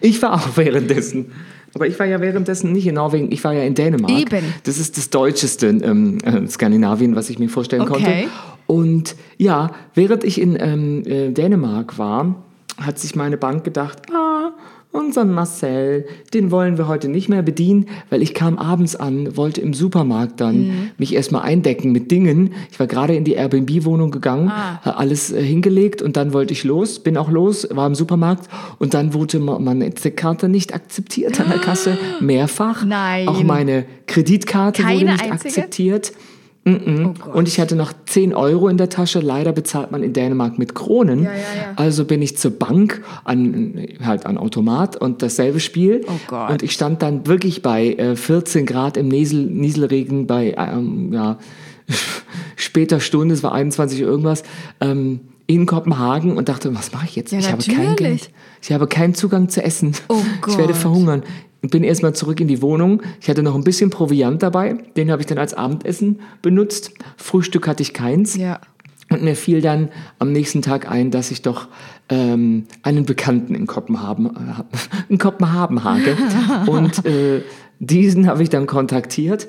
Ich 0.00 0.20
war 0.22 0.34
auch 0.34 0.56
währenddessen. 0.56 1.32
Aber 1.74 1.86
ich 1.86 1.98
war 1.98 2.06
ja 2.06 2.20
währenddessen 2.20 2.72
nicht 2.72 2.86
in 2.86 2.94
Norwegen, 2.94 3.30
ich 3.30 3.44
war 3.44 3.52
ja 3.52 3.62
in 3.62 3.74
Dänemark. 3.74 4.10
Eben. 4.10 4.54
Das 4.64 4.78
ist 4.78 4.96
das 4.96 5.10
deutscheste 5.10 5.68
ähm, 5.68 6.18
äh, 6.24 6.48
Skandinavien, 6.48 7.14
was 7.14 7.30
ich 7.30 7.38
mir 7.38 7.48
vorstellen 7.48 7.82
okay. 7.82 7.92
konnte. 7.92 8.28
Und 8.70 9.16
ja, 9.36 9.72
während 9.94 10.22
ich 10.22 10.40
in 10.40 10.56
ähm, 10.60 11.02
äh, 11.04 11.32
Dänemark 11.32 11.98
war, 11.98 12.36
hat 12.80 13.00
sich 13.00 13.16
meine 13.16 13.36
Bank 13.36 13.64
gedacht, 13.64 14.02
ah, 14.14 14.52
unseren 14.92 15.32
Marcel, 15.32 16.06
den 16.32 16.52
wollen 16.52 16.78
wir 16.78 16.86
heute 16.86 17.08
nicht 17.08 17.28
mehr 17.28 17.42
bedienen, 17.42 17.86
weil 18.10 18.22
ich 18.22 18.32
kam 18.32 18.58
abends 18.58 18.94
an, 18.94 19.36
wollte 19.36 19.60
im 19.60 19.74
Supermarkt 19.74 20.40
dann 20.40 20.68
mhm. 20.68 20.90
mich 20.98 21.16
erstmal 21.16 21.42
eindecken 21.42 21.90
mit 21.90 22.12
Dingen. 22.12 22.54
Ich 22.70 22.78
war 22.78 22.86
gerade 22.86 23.16
in 23.16 23.24
die 23.24 23.32
Airbnb-Wohnung 23.32 24.12
gegangen, 24.12 24.48
ah. 24.50 24.78
alles 24.84 25.32
äh, 25.32 25.42
hingelegt 25.42 26.00
und 26.00 26.16
dann 26.16 26.32
wollte 26.32 26.52
ich 26.52 26.62
los, 26.62 27.00
bin 27.00 27.16
auch 27.16 27.28
los, 27.28 27.66
war 27.72 27.88
im 27.88 27.96
Supermarkt 27.96 28.48
und 28.78 28.94
dann 28.94 29.14
wurde 29.14 29.40
meine 29.40 29.86
EC-Karte 29.86 30.48
nicht 30.48 30.76
akzeptiert 30.76 31.40
an 31.40 31.48
der 31.48 31.58
Kasse, 31.60 31.98
mehrfach. 32.20 32.84
Nein. 32.84 33.26
Auch 33.26 33.42
meine 33.42 33.84
Kreditkarte 34.06 34.82
Keine 34.82 34.94
wurde 35.00 35.06
nicht 35.06 35.24
einzige? 35.24 35.48
akzeptiert. 35.48 36.12
Mm 36.64 36.70
-mm. 36.70 37.14
Oh 37.26 37.38
und 37.38 37.48
ich 37.48 37.58
hatte 37.58 37.74
noch 37.74 37.92
10 38.06 38.34
Euro 38.34 38.68
in 38.68 38.76
der 38.76 38.90
Tasche. 38.90 39.20
Leider 39.20 39.52
bezahlt 39.52 39.92
man 39.92 40.02
in 40.02 40.12
Dänemark 40.12 40.58
mit 40.58 40.74
Kronen. 40.74 41.22
Ja, 41.22 41.30
ja, 41.30 41.38
ja. 41.38 41.72
Also 41.76 42.04
bin 42.04 42.20
ich 42.20 42.36
zur 42.36 42.50
Bank, 42.50 43.02
an, 43.24 43.86
halt 44.04 44.26
an 44.26 44.36
Automat 44.36 44.96
und 44.96 45.22
dasselbe 45.22 45.58
Spiel. 45.58 46.04
Oh 46.06 46.52
und 46.52 46.62
ich 46.62 46.72
stand 46.72 47.00
dann 47.00 47.26
wirklich 47.26 47.62
bei 47.62 47.94
äh, 47.94 48.14
14 48.14 48.66
Grad 48.66 48.98
im 48.98 49.08
Niesel, 49.08 49.46
Nieselregen 49.46 50.26
bei 50.26 50.54
ähm, 50.58 51.12
ja, 51.14 51.38
später 52.56 53.00
Stunde, 53.00 53.34
es 53.34 53.42
war 53.42 53.52
21 53.52 54.02
Uhr 54.02 54.08
irgendwas, 54.08 54.42
ähm, 54.80 55.20
in 55.50 55.66
Kopenhagen 55.66 56.36
und 56.36 56.48
dachte, 56.48 56.74
was 56.74 56.92
mache 56.92 57.06
ich 57.06 57.16
jetzt? 57.16 57.32
ich 57.32 57.50
natürlich. 57.50 57.76
habe 57.76 57.86
kein 57.86 57.96
Geld. 57.96 58.30
Ich 58.62 58.72
habe 58.72 58.86
keinen 58.86 59.14
Zugang 59.14 59.48
zu 59.48 59.62
Essen. 59.62 59.94
Oh 60.08 60.22
ich 60.46 60.56
werde 60.56 60.74
verhungern 60.74 61.22
bin 61.62 61.84
erstmal 61.84 62.14
zurück 62.14 62.40
in 62.40 62.48
die 62.48 62.62
Wohnung. 62.62 63.02
Ich 63.20 63.28
hatte 63.28 63.42
noch 63.42 63.54
ein 63.54 63.64
bisschen 63.64 63.90
Proviant 63.90 64.42
dabei. 64.42 64.78
Den 64.96 65.10
habe 65.10 65.20
ich 65.20 65.26
dann 65.26 65.38
als 65.38 65.52
Abendessen 65.54 66.20
benutzt. 66.42 66.92
Frühstück 67.16 67.68
hatte 67.68 67.82
ich 67.82 67.92
keins. 67.92 68.36
Ja. 68.36 68.60
Und 69.10 69.22
mir 69.22 69.34
fiel 69.34 69.60
dann 69.60 69.88
am 70.18 70.32
nächsten 70.32 70.62
Tag 70.62 70.90
ein, 70.90 71.10
dass 71.10 71.30
ich 71.30 71.42
doch 71.42 71.68
ähm, 72.08 72.64
einen 72.82 73.04
Bekannten 73.04 73.54
in 73.54 73.66
Kopenhagen, 73.66 74.26
äh, 74.26 75.08
in 75.08 75.18
Kopenhagen 75.18 75.84
habe. 75.84 76.16
Und 76.70 77.04
äh, 77.04 77.42
diesen 77.78 78.26
habe 78.26 78.42
ich 78.42 78.50
dann 78.50 78.66
kontaktiert 78.66 79.48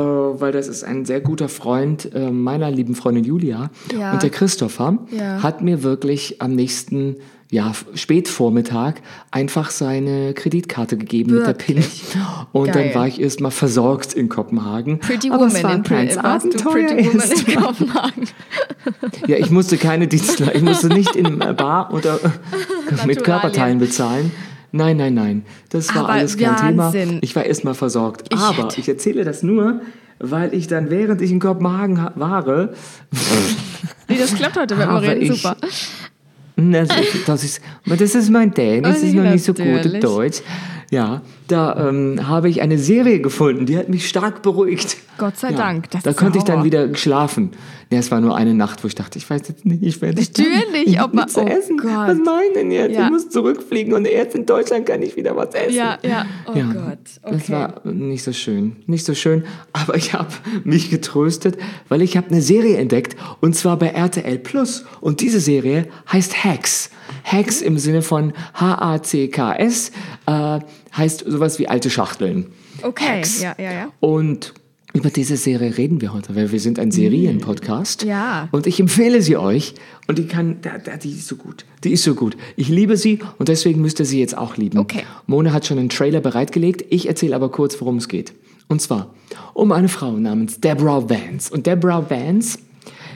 weil 0.00 0.52
das 0.52 0.68
ist 0.68 0.84
ein 0.84 1.04
sehr 1.04 1.20
guter 1.20 1.48
Freund 1.48 2.14
äh, 2.14 2.30
meiner 2.30 2.70
lieben 2.70 2.94
Freundin 2.94 3.24
Julia. 3.24 3.70
Ja. 3.96 4.12
Und 4.12 4.22
der 4.22 4.30
Christopher 4.30 4.98
ja. 5.10 5.42
hat 5.42 5.62
mir 5.62 5.82
wirklich 5.82 6.40
am 6.40 6.54
nächsten 6.54 7.16
ja, 7.52 7.72
Spätvormittag 7.94 8.94
einfach 9.30 9.70
seine 9.70 10.32
Kreditkarte 10.32 10.96
gegeben 10.96 11.32
Wirklich? 11.32 11.76
mit 11.76 11.76
der 11.76 11.82
PIN. 11.82 12.46
Und 12.52 12.72
Geil. 12.72 12.86
dann 12.86 12.94
war 12.94 13.06
ich 13.06 13.20
erstmal 13.20 13.50
versorgt 13.50 14.14
in 14.14 14.30
Kopenhagen. 14.30 15.00
Pretty 15.00 15.30
Aber 15.30 15.50
Woman, 15.50 15.76
in, 15.76 15.82
Pretty, 15.82 16.16
Pretty 16.16 16.64
Woman 16.64 16.98
in 16.98 17.62
Kopenhagen. 17.62 18.28
ja, 19.26 19.36
ich 19.36 19.50
musste 19.50 19.76
keine 19.76 20.08
Dienstleistung, 20.08 20.56
ich 20.56 20.62
musste 20.62 20.88
nicht 20.88 21.14
in 21.14 21.38
Bar 21.38 21.92
oder 21.92 22.18
mit 23.06 23.22
Körperteilen 23.22 23.78
bezahlen. 23.78 24.32
Nein, 24.72 24.96
nein, 24.96 25.14
nein. 25.14 25.44
Das 25.68 25.94
war 25.94 26.04
Aber 26.04 26.14
alles 26.14 26.36
kein 26.36 26.76
Wahnsinn. 26.76 27.08
Thema. 27.08 27.20
Ich 27.22 27.36
war 27.36 27.44
erstmal 27.44 27.74
versorgt. 27.74 28.28
Ich 28.32 28.38
Aber 28.38 28.68
ich 28.76 28.88
erzähle 28.88 29.24
das 29.24 29.42
nur, 29.42 29.82
weil 30.18 30.54
ich 30.54 30.66
dann, 30.66 30.90
während 30.90 31.20
ich 31.20 31.30
in 31.30 31.40
Kopenhagen 31.40 32.08
war, 32.14 32.70
nee, 34.08 34.16
das 34.18 34.34
klappt 34.34 34.58
heute 34.58 34.74
dem 34.74 34.88
Reden 34.88 35.34
super. 35.34 35.56
Das, 36.56 36.88
das, 37.26 37.44
ist, 37.44 37.60
das 37.86 38.14
ist 38.14 38.30
mein 38.30 38.52
Dänisch, 38.52 38.92
das 38.92 39.02
ist 39.02 39.14
noch 39.14 39.24
nicht 39.24 39.44
so 39.44 39.54
gut 39.54 40.02
Deutsch. 40.02 40.42
Ja, 40.90 41.22
da 41.52 41.88
ähm, 41.88 42.28
habe 42.28 42.48
ich 42.48 42.62
eine 42.62 42.78
Serie 42.78 43.20
gefunden, 43.20 43.66
die 43.66 43.76
hat 43.76 43.88
mich 43.88 44.08
stark 44.08 44.42
beruhigt. 44.42 44.96
Gott 45.18 45.36
sei 45.36 45.50
ja, 45.50 45.56
Dank. 45.56 45.90
Das 45.90 46.02
da 46.02 46.12
konnte 46.14 46.38
ich 46.38 46.44
dann 46.44 46.64
wieder 46.64 46.94
schlafen. 46.96 47.50
Ja, 47.90 47.98
es 47.98 48.10
war 48.10 48.20
nur 48.20 48.34
eine 48.34 48.54
Nacht, 48.54 48.82
wo 48.82 48.88
ich 48.88 48.94
dachte, 48.94 49.18
ich 49.18 49.28
weiß 49.28 49.42
jetzt 49.48 49.66
nicht, 49.66 49.82
ich 49.82 50.00
werde 50.00 50.22
Natürlich, 50.22 51.00
ob 51.02 51.12
man 51.12 51.28
oh 51.36 51.40
essen. 51.46 51.76
Gott. 51.76 51.90
Was 51.90 52.18
meinen 52.18 52.54
denn 52.54 52.70
jetzt? 52.70 52.94
Ja. 52.94 53.04
Ich 53.04 53.10
muss 53.10 53.28
zurückfliegen 53.28 53.92
und 53.92 54.06
erst 54.06 54.34
in 54.34 54.46
Deutschland 54.46 54.86
kann 54.86 55.02
ich 55.02 55.14
wieder 55.16 55.36
was 55.36 55.54
essen. 55.54 55.74
Ja, 55.74 55.98
ja. 56.02 56.24
Oh 56.46 56.56
ja, 56.56 56.72
Gott. 56.72 56.98
Okay. 57.22 57.34
Das 57.36 57.50
war 57.50 57.80
nicht 57.84 58.22
so 58.22 58.32
schön, 58.32 58.76
nicht 58.86 59.04
so 59.04 59.14
schön. 59.14 59.44
Aber 59.74 59.94
ich 59.94 60.14
habe 60.14 60.32
mich 60.64 60.88
getröstet, 60.88 61.58
weil 61.88 62.00
ich 62.00 62.16
habe 62.16 62.28
eine 62.28 62.40
Serie 62.40 62.78
entdeckt 62.78 63.14
und 63.40 63.54
zwar 63.54 63.78
bei 63.78 63.88
RTL 63.88 64.38
Plus 64.38 64.86
und 65.02 65.20
diese 65.20 65.40
Serie 65.40 65.88
heißt 66.10 66.44
Hacks. 66.44 66.90
Hacks 67.24 67.60
im 67.60 67.78
Sinne 67.78 68.00
von 68.02 68.32
H-A-C-K-S 68.54 69.92
äh, 70.26 70.60
heißt 70.96 71.24
sowas 71.26 71.58
wie 71.58 71.68
alte 71.68 71.90
Schachteln. 71.90 72.46
Okay, 72.82 73.18
Hacks. 73.18 73.40
ja, 73.40 73.54
ja, 73.58 73.72
ja. 73.72 73.92
Und 74.00 74.54
über 74.94 75.08
diese 75.08 75.38
Serie 75.38 75.78
reden 75.78 76.02
wir 76.02 76.12
heute, 76.12 76.36
weil 76.36 76.52
wir 76.52 76.60
sind 76.60 76.78
ein 76.78 76.90
Serienpodcast. 76.90 78.02
Ja. 78.02 78.48
Und 78.52 78.66
ich 78.66 78.78
empfehle 78.78 79.22
sie 79.22 79.38
euch. 79.38 79.74
Und 80.06 80.18
die 80.18 80.26
kann, 80.26 80.58
die 81.02 81.10
ist 81.10 81.28
so 81.28 81.36
gut. 81.36 81.64
Die 81.82 81.92
ist 81.92 82.02
so 82.02 82.14
gut. 82.14 82.36
Ich 82.56 82.68
liebe 82.68 82.98
sie 82.98 83.20
und 83.38 83.48
deswegen 83.48 83.80
müsst 83.80 84.00
ihr 84.00 84.04
sie 84.04 84.20
jetzt 84.20 84.36
auch 84.36 84.58
lieben. 84.58 84.78
Okay. 84.78 85.04
Mona 85.26 85.52
hat 85.52 85.66
schon 85.66 85.78
einen 85.78 85.88
Trailer 85.88 86.20
bereitgelegt. 86.20 86.84
Ich 86.90 87.08
erzähle 87.08 87.34
aber 87.36 87.50
kurz, 87.50 87.80
worum 87.80 87.96
es 87.96 88.08
geht. 88.08 88.34
Und 88.68 88.82
zwar 88.82 89.14
um 89.54 89.72
eine 89.72 89.88
Frau 89.88 90.12
namens 90.12 90.60
Deborah 90.60 91.08
Vance. 91.08 91.52
Und 91.52 91.66
Deborah 91.66 92.10
Vance 92.10 92.58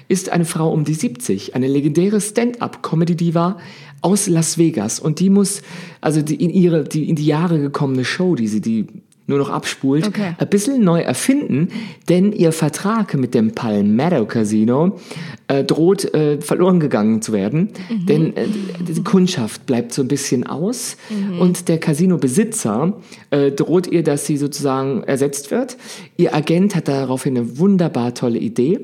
ist 0.08 0.30
eine 0.30 0.44
Frau 0.44 0.72
um 0.72 0.84
die 0.84 0.94
70, 0.94 1.54
eine 1.54 1.66
legendäre 1.66 2.20
Stand-up-Comedy-Diva 2.20 3.58
aus 4.00 4.28
Las 4.28 4.58
Vegas. 4.58 5.00
Und 5.00 5.20
die 5.20 5.30
muss, 5.30 5.62
also 6.00 6.22
die 6.22 6.36
in 6.36 6.50
ihre, 6.50 6.84
die 6.84 7.08
in 7.08 7.16
die 7.16 7.26
Jahre 7.26 7.58
gekommene 7.58 8.04
Show, 8.04 8.34
die 8.34 8.48
sie, 8.48 8.60
die 8.60 8.86
nur 9.26 9.38
noch 9.38 9.50
abspult, 9.50 10.06
okay. 10.06 10.34
ein 10.38 10.48
bisschen 10.48 10.84
neu 10.84 11.00
erfinden, 11.00 11.68
denn 12.08 12.32
ihr 12.32 12.52
Vertrag 12.52 13.14
mit 13.14 13.34
dem 13.34 13.52
Palmetto 13.52 14.24
Casino 14.24 14.98
äh, 15.48 15.64
droht 15.64 16.14
äh, 16.14 16.40
verloren 16.40 16.78
gegangen 16.78 17.22
zu 17.22 17.32
werden, 17.32 17.70
mhm. 17.90 18.06
denn 18.06 18.36
äh, 18.36 18.46
die 18.88 19.02
Kundschaft 19.02 19.66
bleibt 19.66 19.92
so 19.92 20.02
ein 20.02 20.08
bisschen 20.08 20.46
aus 20.46 20.96
mhm. 21.10 21.40
und 21.40 21.68
der 21.68 21.78
Casino-Besitzer 21.78 22.94
äh, 23.30 23.50
droht 23.50 23.88
ihr, 23.88 24.04
dass 24.04 24.26
sie 24.26 24.36
sozusagen 24.36 25.02
ersetzt 25.02 25.50
wird. 25.50 25.76
Ihr 26.16 26.34
Agent 26.34 26.76
hat 26.76 26.86
daraufhin 26.86 27.36
eine 27.36 27.58
wunderbar 27.58 28.14
tolle 28.14 28.38
Idee 28.38 28.80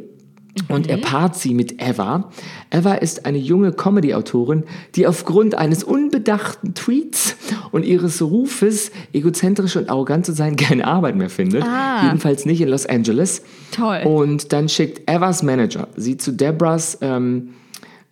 Und 0.68 0.86
er 0.86 0.98
paart 0.98 1.34
sie 1.34 1.54
mit 1.54 1.82
Eva. 1.82 2.30
Eva 2.70 2.94
ist 2.94 3.24
eine 3.24 3.38
junge 3.38 3.72
Comedy-Autorin, 3.72 4.64
die 4.94 5.06
aufgrund 5.06 5.54
eines 5.54 5.82
unbedachten 5.82 6.74
Tweets 6.74 7.36
und 7.70 7.86
ihres 7.86 8.20
Rufes, 8.20 8.90
egozentrisch 9.14 9.76
und 9.76 9.88
arrogant 9.88 10.26
zu 10.26 10.32
sein, 10.32 10.56
keine 10.56 10.86
Arbeit 10.86 11.16
mehr 11.16 11.30
findet. 11.30 11.64
Ah. 11.64 12.04
Jedenfalls 12.04 12.44
nicht 12.44 12.60
in 12.60 12.68
Los 12.68 12.84
Angeles. 12.84 13.42
Toll. 13.70 14.02
Und 14.04 14.52
dann 14.52 14.68
schickt 14.68 15.10
Evas 15.10 15.42
Manager 15.42 15.88
sie 15.96 16.18
zu 16.18 16.32
Debras 16.32 16.98
ähm, 17.00 17.50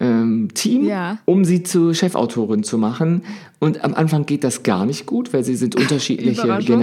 ähm, 0.01 0.49
Team, 0.55 0.85
Ja. 0.85 1.19
um 1.27 1.45
sie 1.45 1.63
zur 1.63 1.95
Chefautorin 1.95 2.63
zu 2.63 2.79
machen. 2.79 3.23
Und 3.59 3.85
am 3.85 3.93
Anfang 3.93 4.25
geht 4.25 4.45
das 4.45 4.63
gar 4.63 4.87
nicht 4.87 5.05
gut, 5.05 5.35
weil 5.35 5.45
sie 5.45 5.57
sind 5.57 5.77
unterschiedliche 5.77 6.41
Überraschung. 6.45 6.81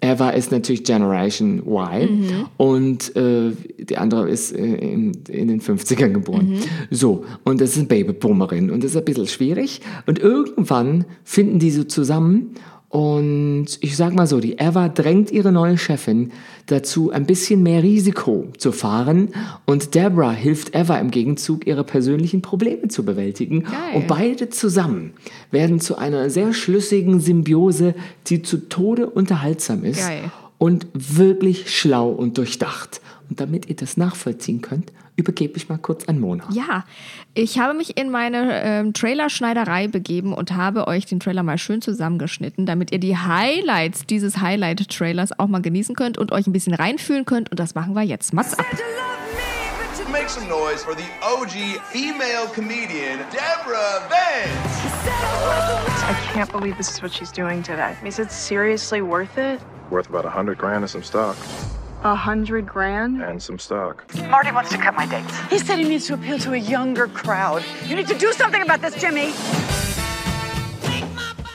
Generationen. 0.00 0.20
Eva 0.20 0.30
ist 0.30 0.50
natürlich 0.50 0.84
Generation 0.84 1.62
Y 1.66 2.08
Mhm. 2.10 2.46
und 2.56 3.16
äh, 3.16 3.52
die 3.78 3.98
andere 3.98 4.28
ist 4.28 4.52
äh, 4.52 4.62
in, 4.62 5.12
in 5.28 5.48
den 5.48 5.60
50ern 5.60 6.10
geboren. 6.12 6.50
Mhm. 6.50 6.58
So, 6.90 7.24
und 7.44 7.60
das 7.60 7.70
ist 7.70 7.78
eine 7.78 7.86
Babyboomerin 7.86 8.70
und 8.70 8.82
das 8.82 8.92
ist 8.92 8.96
ein 8.96 9.04
bisschen 9.04 9.26
schwierig. 9.28 9.80
Und 10.06 10.18
irgendwann 10.18 11.04
finden 11.24 11.58
die 11.58 11.70
so 11.70 11.84
zusammen 11.84 12.54
und 12.88 13.66
ich 13.82 13.96
sag 13.96 14.14
mal 14.14 14.26
so, 14.26 14.40
die 14.40 14.54
Eva 14.54 14.88
drängt 14.88 15.30
ihre 15.30 15.52
neue 15.52 15.78
Chefin 15.78 16.32
dazu, 16.70 17.10
ein 17.10 17.26
bisschen 17.26 17.62
mehr 17.62 17.82
Risiko 17.82 18.48
zu 18.58 18.72
fahren 18.72 19.30
und 19.66 19.94
Deborah 19.94 20.32
hilft 20.32 20.74
Eva 20.74 20.98
im 20.98 21.10
Gegenzug, 21.10 21.66
ihre 21.66 21.84
persönlichen 21.84 22.42
Probleme 22.42 22.88
zu 22.88 23.04
bewältigen. 23.04 23.64
Geil. 23.64 23.72
Und 23.94 24.06
beide 24.06 24.50
zusammen 24.50 25.12
werden 25.50 25.80
zu 25.80 25.96
einer 25.96 26.30
sehr 26.30 26.52
schlüssigen 26.52 27.20
Symbiose, 27.20 27.94
die 28.26 28.42
zu 28.42 28.68
Tode 28.68 29.08
unterhaltsam 29.08 29.84
ist 29.84 30.00
Geil. 30.00 30.30
und 30.58 30.86
wirklich 30.92 31.76
schlau 31.76 32.10
und 32.10 32.38
durchdacht. 32.38 33.00
Und 33.28 33.40
damit 33.40 33.68
ihr 33.68 33.76
das 33.76 33.96
nachvollziehen 33.96 34.60
könnt, 34.60 34.92
übergebe 35.20 35.56
ich 35.56 35.68
mal 35.68 35.78
kurz 35.78 36.06
an 36.06 36.18
Mona. 36.18 36.44
Ja, 36.50 36.84
ich 37.34 37.58
habe 37.58 37.74
mich 37.74 37.96
in 37.96 38.10
meine 38.10 38.62
ähm, 38.62 38.92
Trailerschneiderei 38.92 39.86
begeben 39.86 40.32
und 40.32 40.52
habe 40.56 40.88
euch 40.88 41.06
den 41.06 41.20
Trailer 41.20 41.42
mal 41.42 41.58
schön 41.58 41.80
zusammengeschnitten, 41.80 42.66
damit 42.66 42.90
ihr 42.90 42.98
die 42.98 43.16
Highlights 43.16 44.06
dieses 44.06 44.38
Highlight-Trailers 44.38 45.38
auch 45.38 45.46
mal 45.46 45.62
genießen 45.62 45.94
könnt 45.94 46.18
und 46.18 46.32
euch 46.32 46.46
ein 46.46 46.52
bisschen 46.52 46.74
reinfühlen 46.74 47.24
könnt. 47.24 47.50
Und 47.50 47.60
das 47.60 47.74
machen 47.74 47.94
wir 47.94 48.02
jetzt. 48.02 48.32
Mats 48.32 48.58
ab. 48.58 48.66
Make 50.10 50.28
some 50.28 50.48
noise 50.48 50.82
for 50.82 50.96
the 50.96 51.04
OG 51.22 51.80
female 51.92 52.48
comedian, 52.48 53.18
Deborah 53.30 54.02
Vance. 54.08 54.80
I 56.02 56.14
can't 56.32 56.50
believe 56.50 56.76
this 56.76 56.90
is 56.90 57.00
what 57.00 57.12
she's 57.12 57.30
doing 57.30 57.62
today. 57.62 57.94
Is 58.04 58.18
it 58.18 58.32
seriously 58.32 59.02
worth 59.02 59.38
it? 59.38 59.60
Worth 59.88 60.08
about 60.08 60.24
a 60.24 60.30
hundred 60.30 60.58
grand 60.58 60.82
and 60.82 60.90
some 60.90 61.04
stock. 61.04 61.36
A 62.02 62.14
hundred 62.14 62.66
grand? 62.66 63.22
And 63.22 63.42
some 63.42 63.58
stock. 63.58 64.06
Marty 64.30 64.50
wants 64.52 64.70
to 64.70 64.78
cut 64.78 64.94
my 64.94 65.04
dates. 65.04 65.38
He 65.50 65.58
said 65.58 65.78
he 65.78 65.84
needs 65.84 66.06
to 66.06 66.14
appeal 66.14 66.38
to 66.38 66.54
a 66.54 66.56
younger 66.56 67.08
crowd. 67.08 67.62
You 67.86 67.94
need 67.94 68.08
to 68.08 68.16
do 68.16 68.32
something 68.32 68.62
about 68.62 68.80
this, 68.80 68.94
Jimmy. 68.98 69.32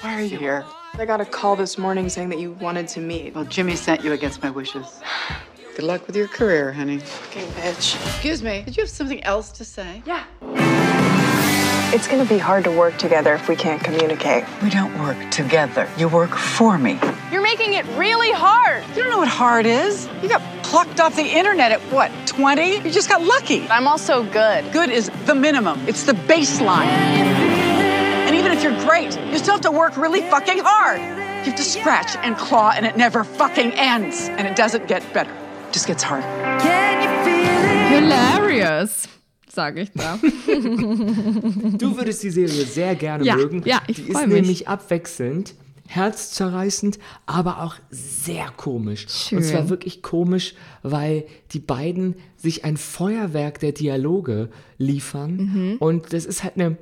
Why 0.01 0.13
are 0.13 0.21
you 0.21 0.37
here? 0.37 0.63
I 0.99 1.05
got 1.05 1.19
a 1.19 1.25
call 1.25 1.55
this 1.55 1.79
morning 1.79 2.09
saying 2.09 2.29
that 2.29 2.39
you 2.39 2.51
wanted 2.51 2.87
to 2.89 2.99
meet. 2.99 3.33
Well, 3.33 3.45
Jimmy 3.45 3.75
sent 3.75 4.03
you 4.03 4.13
against 4.13 4.43
my 4.43 4.51
wishes. 4.51 5.01
Good 5.75 5.83
luck 5.83 6.05
with 6.05 6.15
your 6.15 6.27
career, 6.27 6.71
honey. 6.71 6.99
Fucking 6.99 7.47
bitch. 7.53 7.95
Excuse 8.07 8.43
me, 8.43 8.61
did 8.61 8.77
you 8.77 8.83
have 8.83 8.89
something 8.89 9.23
else 9.23 9.51
to 9.53 9.65
say? 9.65 10.03
Yeah. 10.05 10.25
It's 11.91 12.07
gonna 12.07 12.25
be 12.25 12.37
hard 12.37 12.63
to 12.65 12.71
work 12.71 12.97
together 12.97 13.33
if 13.33 13.49
we 13.49 13.55
can't 13.55 13.83
communicate. 13.83 14.45
We 14.61 14.69
don't 14.69 14.97
work 14.99 15.17
together. 15.31 15.89
You 15.97 16.07
work 16.07 16.31
for 16.31 16.77
me. 16.77 16.99
You're 17.45 17.57
making 17.59 17.73
it 17.73 17.85
really 17.95 18.31
hard. 18.31 18.83
You 18.95 19.03
don't 19.03 19.11
know 19.11 19.19
what 19.19 19.27
hard 19.27 19.67
is. 19.67 20.09
You 20.23 20.29
got 20.29 20.41
plucked 20.63 20.99
off 20.99 21.15
the 21.15 21.21
internet 21.21 21.71
at 21.71 21.79
what, 21.93 22.09
20? 22.25 22.77
You 22.77 22.89
just 22.89 23.07
got 23.07 23.21
lucky. 23.21 23.67
I'm 23.69 23.87
also 23.87 24.23
good. 24.23 24.71
Good 24.73 24.89
is 24.89 25.11
the 25.27 25.35
minimum, 25.35 25.79
it's 25.87 26.05
the 26.05 26.13
baseline. 26.13 26.87
And 28.25 28.35
even 28.35 28.51
if 28.51 28.63
you're 28.63 28.75
great, 28.79 29.15
you 29.31 29.37
still 29.37 29.53
have 29.53 29.61
to 29.61 29.71
work 29.71 29.95
really 29.95 30.21
fucking 30.21 30.57
hard. 30.57 30.99
You 30.99 31.51
have 31.51 31.55
to 31.55 31.63
scratch 31.63 32.15
and 32.23 32.35
claw, 32.35 32.71
and 32.75 32.83
it 32.83 32.97
never 32.97 33.23
fucking 33.23 33.73
ends. 33.73 34.27
And 34.27 34.47
it 34.47 34.55
doesn't 34.55 34.87
get 34.87 35.03
better, 35.13 35.29
it 35.67 35.71
just 35.71 35.85
gets 35.85 36.01
harder. 36.01 36.25
Hilarious, 37.89 39.07
sage 39.47 39.81
ich 39.81 39.91
da. 39.93 40.17
Du 41.77 41.95
würdest 41.95 42.23
die 42.23 42.31
Serie 42.31 42.65
sehr 42.65 42.95
gerne 42.95 43.23
Ja, 43.23 43.35
mögen. 43.35 43.61
ja, 43.65 43.81
ich 43.85 43.97
die 43.97 44.09
ist 44.09 44.17
mich. 44.17 44.27
nämlich 44.33 44.67
abwechselnd, 44.67 45.53
herzzerreißend, 45.87 46.99
aber 47.25 47.61
auch 47.63 47.75
sehr 47.89 48.47
komisch. 48.57 49.05
Schön. 49.09 49.37
Und 49.39 49.43
zwar 49.43 49.69
wirklich 49.69 50.01
komisch, 50.01 50.55
weil 50.83 51.25
die 51.51 51.59
beiden 51.59 52.15
sich 52.37 52.65
ein 52.65 52.77
Feuerwerk 52.77 53.59
der 53.59 53.71
Dialoge 53.71 54.49
liefern. 54.77 55.35
Mhm. 55.35 55.75
Und 55.79 56.13
das 56.13 56.25
ist 56.25 56.43
halt 56.43 56.55
eine. 56.55 56.77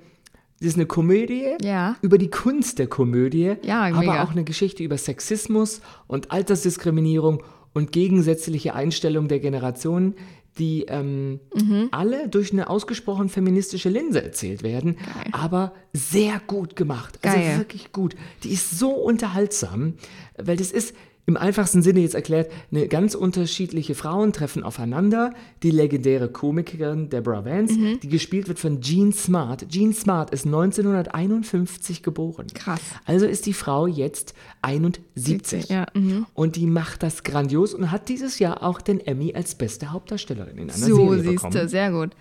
Das 0.60 0.70
ist 0.70 0.76
eine 0.78 0.86
Komödie 0.86 1.46
Ja. 1.62 1.98
über 2.02 2.18
die 2.18 2.30
Kunst 2.30 2.80
der 2.80 2.88
Komödie, 2.88 3.56
Ja, 3.64 3.82
aber 3.82 4.24
auch 4.24 4.32
eine 4.32 4.46
Geschichte 4.46 4.82
über 4.82 4.98
Sexismus 4.98 5.82
und 6.08 6.32
Altersdiskriminierung 6.32 7.44
und 7.74 7.92
gegensätzliche 7.92 8.74
Einstellungen 8.74 9.28
der 9.28 9.40
Generationen, 9.42 10.14
die 10.58 10.86
ähm, 10.88 11.40
Mhm. 11.56 11.90
alle 11.92 12.30
durch 12.30 12.52
eine 12.54 12.70
ausgesprochen 12.70 13.30
feministische 13.30 13.90
Linse 13.90 14.24
erzählt 14.24 14.64
werden, 14.64 14.98
aber 15.32 15.74
sehr 15.94 16.40
gut 16.46 16.76
gemacht. 16.76 17.20
Also 17.24 17.38
Geil. 17.38 17.58
wirklich 17.58 17.92
gut. 17.92 18.16
Die 18.44 18.50
ist 18.50 18.78
so 18.78 18.92
unterhaltsam, 18.92 19.96
weil 20.38 20.58
das 20.58 20.72
ist 20.72 20.96
im 21.26 21.38
einfachsten 21.38 21.82
Sinne 21.82 22.02
jetzt 22.02 22.16
erklärt, 22.16 22.52
eine 22.72 22.88
ganz 22.90 23.16
unterschiedliche 23.16 23.96
Frauen 23.96 24.34
treffen 24.34 24.62
aufeinander. 24.64 25.34
Die 25.64 25.72
legendäre 25.72 26.28
Komikerin 26.30 27.10
Deborah 27.10 27.46
Vance, 27.46 27.74
Mhm. 27.78 28.00
die 28.02 28.10
gespielt 28.10 28.48
wird 28.50 28.60
von 28.60 28.82
Jean 28.82 29.14
Smart. 29.14 29.70
Jean 29.70 29.94
Smart 29.94 30.32
ist 30.32 30.46
1951 30.46 32.04
geboren. 32.04 32.48
Krass. 32.54 32.82
Also 33.06 33.26
ist 33.26 33.46
die 33.46 33.54
Frau 33.54 33.88
jetzt 33.88 34.34
71. 34.62 35.70
Ja, 35.70 35.86
mhm. 35.94 36.26
Und 36.34 36.56
die 36.56 36.66
macht 36.68 37.04
das 37.04 37.24
grandios 37.24 37.74
und 37.74 37.92
hat 37.92 38.10
dieses 38.10 38.40
Jahr 38.40 38.64
auch 38.64 38.82
den 38.82 39.00
Emmy 39.00 39.34
als 39.34 39.56
beste 39.56 39.92
Hauptdarstellerin 39.92 40.58
in 40.58 40.70
einer 40.70 40.74
So 40.74 40.96
Serie 40.96 41.22
siehst 41.24 41.36
bekommen. 41.36 41.54
du, 41.54 41.70
sehr 41.70 41.92
gut. 41.92 42.12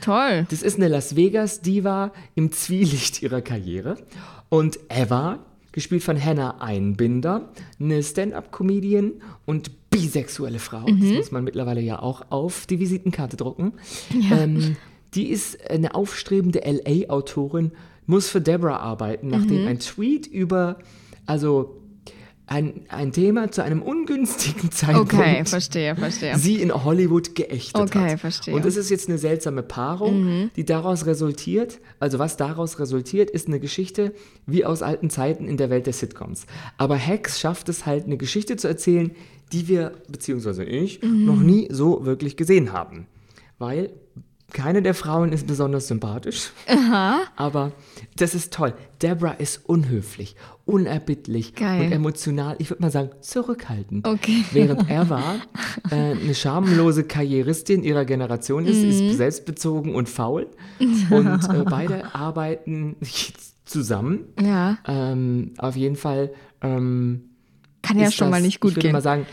Toll. 0.00 0.46
Das 0.50 0.62
ist 0.62 0.76
eine 0.76 0.88
Las 0.88 1.16
Vegas-Diva 1.16 2.12
im 2.34 2.52
Zwielicht 2.52 3.20
ihrer 3.22 3.40
Karriere. 3.42 3.96
Und 4.48 4.78
Eva, 4.88 5.40
gespielt 5.72 6.02
von 6.02 6.22
Hannah 6.22 6.60
Einbinder, 6.60 7.48
eine 7.80 8.02
Stand-up-Comedian 8.02 9.12
und 9.46 9.90
bisexuelle 9.90 10.58
Frau, 10.58 10.86
das 10.86 11.10
muss 11.10 11.30
man 11.30 11.44
mittlerweile 11.44 11.80
ja 11.80 12.00
auch 12.00 12.30
auf 12.30 12.66
die 12.66 12.78
Visitenkarte 12.80 13.36
drucken. 13.36 13.72
Ähm, 14.30 14.76
die 15.14 15.28
ist 15.28 15.70
eine 15.70 15.94
aufstrebende 15.94 16.60
LA-Autorin, 16.60 17.72
muss 18.06 18.28
für 18.28 18.40
Deborah 18.40 18.78
arbeiten, 18.78 19.28
nachdem 19.28 19.66
ein 19.66 19.78
Tweet 19.78 20.26
über, 20.26 20.78
also 21.26 21.77
ein, 22.48 22.80
ein 22.88 23.12
Thema 23.12 23.50
zu 23.50 23.62
einem 23.62 23.82
ungünstigen 23.82 24.70
Zeitpunkt 24.72 25.12
Okay, 25.14 25.44
verstehe, 25.44 25.94
verstehe. 25.94 26.36
sie 26.38 26.60
in 26.62 26.72
Hollywood 26.72 27.34
geächtet 27.34 27.80
Okay, 27.80 28.12
hat. 28.12 28.20
verstehe. 28.20 28.52
Mhm. 28.54 28.56
Und 28.58 28.64
das 28.66 28.76
ist 28.76 28.90
jetzt 28.90 29.08
eine 29.08 29.18
seltsame 29.18 29.62
Paarung, 29.62 30.50
die 30.56 30.64
daraus 30.64 31.06
resultiert, 31.06 31.78
also 32.00 32.18
was 32.18 32.36
daraus 32.36 32.78
resultiert, 32.80 33.30
ist 33.30 33.48
eine 33.48 33.60
Geschichte 33.60 34.14
wie 34.46 34.64
aus 34.64 34.82
alten 34.82 35.10
Zeiten 35.10 35.46
in 35.46 35.56
der 35.56 35.70
Welt 35.70 35.86
der 35.86 35.92
Sitcoms. 35.92 36.46
Aber 36.78 36.96
Hex 36.96 37.38
schafft 37.38 37.68
es 37.68 37.86
halt, 37.86 38.06
eine 38.06 38.16
Geschichte 38.16 38.56
zu 38.56 38.66
erzählen, 38.68 39.10
die 39.52 39.68
wir, 39.68 39.92
beziehungsweise 40.08 40.64
ich, 40.64 41.02
Mhm. 41.02 41.24
noch 41.26 41.40
nie 41.40 41.68
so 41.70 42.04
wirklich 42.04 42.36
gesehen 42.36 42.72
haben. 42.72 43.06
Weil 43.58 43.90
keine 44.52 44.80
der 44.82 44.94
Frauen 44.94 45.32
ist 45.32 45.46
besonders 45.46 45.88
sympathisch. 45.88 46.50
Aber 47.36 47.72
das 48.16 48.34
ist 48.34 48.52
toll. 48.52 48.74
Deborah 49.02 49.32
ist 49.32 49.60
unhöflich, 49.68 50.36
unerbittlich 50.64 51.54
Geil. 51.54 51.82
und 51.86 51.92
emotional, 51.92 52.56
ich 52.58 52.70
würde 52.70 52.82
mal 52.82 52.90
sagen, 52.90 53.10
zurückhaltend. 53.20 54.06
Okay. 54.06 54.44
Während 54.52 54.88
Eva 54.90 55.36
äh, 55.90 55.94
eine 55.94 56.34
schamlose 56.34 57.04
Karrieristin 57.04 57.82
ihrer 57.82 58.04
Generation 58.04 58.64
ist, 58.66 58.78
Mhm. 58.78 58.88
ist 59.10 59.16
selbstbezogen 59.16 59.94
und 59.94 60.08
faul. 60.08 60.46
Und 61.10 61.26
äh, 61.48 61.64
beide 61.68 62.14
arbeiten 62.14 62.96
zusammen. 63.64 64.20
Ja. 64.40 64.78
Ähm, 64.86 65.52
auf 65.58 65.76
jeden 65.76 65.96
Fall. 65.96 66.30
Ähm, 66.62 67.30
Kann 67.82 67.98
ja 67.98 68.10
schon 68.10 68.26
das, 68.30 68.30
mal 68.30 68.42
nicht 68.42 68.60
gut 68.60 68.70
ich 68.72 68.76
würde 68.76 68.86
gehen. 68.88 68.92
mal 68.92 69.02
sagen, 69.02 69.26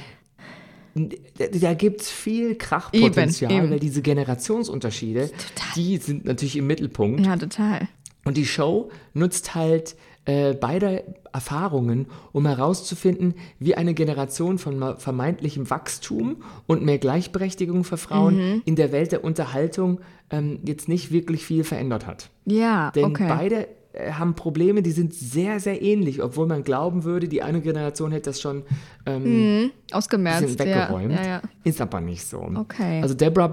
da, 1.62 1.74
gibt 1.74 2.02
es 2.02 2.10
viel 2.10 2.56
Krachpotenzial, 2.56 3.52
Eben, 3.52 3.64
eben. 3.64 3.72
weil 3.72 3.80
diese 3.80 4.02
Generationsunterschiede, 4.02 5.30
die 5.76 5.98
sind 5.98 6.26
natürlich 6.26 6.56
im 6.56 6.68
Mittelpunkt. 6.68 7.26
Ja, 7.26 7.36
total. 7.36 7.88
Und 8.24 8.38
die 8.38 8.46
Show 8.46 8.90
nutzt 9.14 9.54
halt 9.56 9.96
äh, 10.26 10.54
beide 10.56 11.04
Erfahrungen, 11.34 12.08
um 12.32 12.48
herauszufinden, 12.48 13.36
wie 13.60 13.76
eine 13.76 13.94
Generation 13.94 14.58
von 14.58 14.98
vermeintlichem 14.98 15.70
Wachstum 15.70 16.38
und 16.66 16.84
mehr 16.84 16.98
Gleichberechtigung 16.98 17.84
für 17.84 17.98
Frauen 17.98 18.36
Mhm. 18.38 18.62
in 18.66 18.76
der 18.76 18.92
Welt 18.92 19.12
der 19.12 19.24
Unterhaltung 19.24 20.00
ähm, 20.32 20.60
jetzt 20.66 20.88
nicht 20.88 21.12
wirklich 21.12 21.46
viel 21.46 21.64
verändert 21.64 22.08
hat. 22.08 22.30
Ja, 22.46 22.90
Denn 22.92 23.06
okay. 23.06 23.28
beide 23.28 23.68
haben 24.12 24.36
Probleme, 24.36 24.82
die 24.82 24.92
sind 24.92 25.14
sehr, 25.14 25.60
sehr 25.60 25.82
ähnlich, 25.82 26.22
obwohl 26.22 26.48
man 26.48 26.64
glauben 26.64 27.04
würde, 27.04 27.28
die 27.28 27.42
eine 27.42 27.62
Generation 27.62 28.12
hätte 28.12 28.30
das 28.30 28.42
schon 28.42 28.64
ähm, 29.06 29.72
Ausgemerzt. 29.92 30.42
bisschen 30.42 30.60
weggeräumt. 30.60 31.12
Ja, 31.14 31.22
ja, 31.22 31.28
ja. 31.28 31.42
Ist 31.64 31.80
aber 31.82 32.02
nicht 32.02 32.26
so. 32.26 32.40
Okay. 32.56 33.02
Also 33.02 33.14
Deborah 33.16 33.48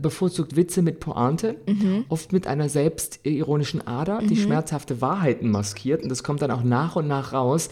bevorzugt 0.00 0.56
Witze 0.56 0.82
mit 0.82 1.00
Pointe, 1.00 1.56
Mhm. 1.66 2.04
oft 2.08 2.32
mit 2.32 2.46
einer 2.46 2.68
selbstironischen 2.68 3.86
Ader, 3.86 4.20
die 4.22 4.36
schmerzhafte 4.36 5.00
Wahrheiten 5.00 5.50
maskiert. 5.50 6.02
Und 6.02 6.08
das 6.08 6.22
kommt 6.22 6.42
dann 6.42 6.50
auch 6.50 6.62
nach 6.62 6.96
und 6.96 7.06
nach 7.06 7.32
raus, 7.32 7.68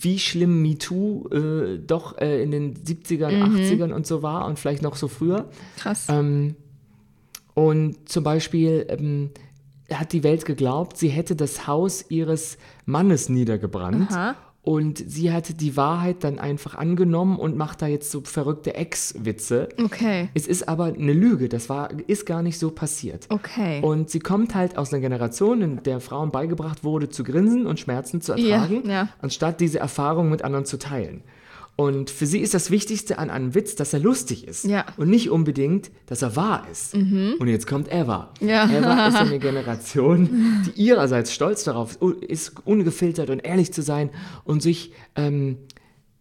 wie 0.00 0.18
schlimm 0.18 0.62
MeToo 0.62 1.28
äh, 1.30 1.78
doch 1.78 2.18
äh, 2.18 2.42
in 2.42 2.50
den 2.50 2.74
70ern, 2.74 3.32
Mhm. 3.32 3.56
80ern 3.56 3.92
und 3.92 4.06
so 4.06 4.22
war 4.22 4.46
und 4.46 4.58
vielleicht 4.58 4.82
noch 4.82 4.96
so 4.96 5.08
früher. 5.08 5.48
Krass. 5.76 6.06
Ähm, 6.08 6.54
und 7.54 8.08
zum 8.08 8.24
Beispiel 8.24 8.86
ähm, 8.88 9.30
hat 10.00 10.12
die 10.12 10.22
Welt 10.22 10.44
geglaubt, 10.44 10.96
sie 10.96 11.08
hätte 11.08 11.36
das 11.36 11.66
Haus 11.66 12.04
ihres 12.08 12.58
Mannes 12.84 13.28
niedergebrannt. 13.28 14.10
Aha. 14.10 14.36
Und 14.64 14.98
sie 14.98 15.32
hat 15.32 15.60
die 15.60 15.76
Wahrheit 15.76 16.22
dann 16.22 16.38
einfach 16.38 16.76
angenommen 16.76 17.36
und 17.36 17.56
macht 17.56 17.82
da 17.82 17.88
jetzt 17.88 18.12
so 18.12 18.20
verrückte 18.20 18.76
Ex-Witze. 18.76 19.68
Okay. 19.82 20.28
Es 20.34 20.46
ist 20.46 20.68
aber 20.68 20.84
eine 20.84 21.12
Lüge, 21.12 21.48
das 21.48 21.68
war, 21.68 21.90
ist 22.06 22.26
gar 22.26 22.42
nicht 22.42 22.60
so 22.60 22.70
passiert. 22.70 23.26
Okay. 23.28 23.80
Und 23.82 24.08
sie 24.08 24.20
kommt 24.20 24.54
halt 24.54 24.78
aus 24.78 24.92
einer 24.92 25.00
Generation, 25.00 25.62
in 25.62 25.82
der 25.82 25.98
Frauen 25.98 26.30
beigebracht 26.30 26.84
wurde, 26.84 27.08
zu 27.08 27.24
grinsen 27.24 27.66
und 27.66 27.80
Schmerzen 27.80 28.20
zu 28.20 28.34
ertragen, 28.34 28.88
ja. 28.88 29.08
anstatt 29.20 29.60
diese 29.60 29.80
Erfahrung 29.80 30.30
mit 30.30 30.44
anderen 30.44 30.64
zu 30.64 30.78
teilen. 30.78 31.24
Und 31.74 32.10
für 32.10 32.26
sie 32.26 32.40
ist 32.40 32.52
das 32.54 32.70
Wichtigste 32.70 33.18
an 33.18 33.30
einem 33.30 33.54
Witz, 33.54 33.76
dass 33.76 33.92
er 33.92 34.00
lustig 34.00 34.46
ist. 34.46 34.64
Ja. 34.64 34.84
Und 34.98 35.08
nicht 35.08 35.30
unbedingt, 35.30 35.90
dass 36.06 36.22
er 36.22 36.36
wahr 36.36 36.66
ist. 36.70 36.94
Und 36.94 37.48
jetzt 37.48 37.66
kommt 37.66 37.92
Eva. 37.92 38.30
Ja. 38.40 38.70
Eva 38.70 39.08
ist 39.08 39.16
eine 39.16 39.38
Generation, 39.40 40.64
die 40.66 40.82
ihrerseits 40.82 41.32
stolz 41.32 41.64
darauf 41.64 41.98
ist, 42.20 42.52
ungefiltert 42.66 43.30
und 43.30 43.40
ehrlich 43.40 43.72
zu 43.72 43.82
sein 43.82 44.10
und 44.44 44.62
sich 44.62 44.92
ähm, 45.16 45.58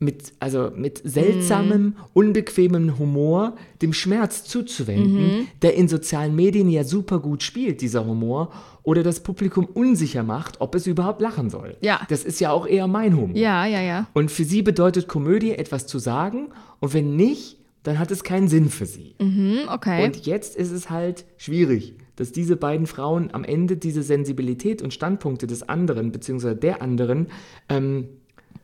mit, 0.01 0.33
also 0.39 0.71
mit 0.75 0.99
seltsamem, 1.03 1.95
unbequemem 2.13 2.97
Humor 2.97 3.55
dem 3.83 3.93
Schmerz 3.93 4.43
zuzuwenden, 4.43 5.47
der 5.61 5.75
in 5.75 5.87
sozialen 5.87 6.35
Medien 6.35 6.69
ja 6.69 6.83
super 6.83 7.19
gut 7.19 7.43
spielt, 7.43 7.81
dieser 7.81 8.05
Humor, 8.05 8.51
oder 8.83 9.03
das 9.03 9.21
Publikum 9.21 9.65
unsicher 9.65 10.23
macht, 10.23 10.59
ob 10.59 10.73
es 10.73 10.87
überhaupt 10.87 11.21
lachen 11.21 11.51
soll. 11.51 11.77
Ja. 11.81 12.01
Das 12.09 12.23
ist 12.23 12.39
ja 12.39 12.51
auch 12.51 12.65
eher 12.65 12.87
mein 12.87 13.15
Humor. 13.15 13.37
ja, 13.37 13.65
ja, 13.67 13.79
ja. 13.79 14.07
Und 14.13 14.31
für 14.31 14.43
sie 14.43 14.63
bedeutet 14.63 15.07
Komödie 15.07 15.51
etwas 15.51 15.85
zu 15.85 15.99
sagen 15.99 16.49
und 16.79 16.95
wenn 16.95 17.15
nicht, 17.15 17.57
dann 17.83 17.99
hat 17.99 18.09
es 18.09 18.23
keinen 18.23 18.47
Sinn 18.47 18.69
für 18.69 18.87
sie. 18.87 19.15
Hm, 19.19 19.69
okay. 19.69 20.03
Und 20.03 20.25
jetzt 20.25 20.55
ist 20.55 20.71
es 20.71 20.89
halt 20.89 21.25
schwierig, 21.37 21.93
dass 22.15 22.31
diese 22.31 22.55
beiden 22.55 22.87
Frauen 22.87 23.29
am 23.33 23.43
Ende 23.43 23.77
diese 23.77 24.01
Sensibilität 24.01 24.81
und 24.81 24.93
Standpunkte 24.93 25.45
des 25.45 25.67
anderen 25.69 26.11
bzw. 26.11 26.55
der 26.55 26.81
anderen 26.81 27.27
ähm, 27.69 28.07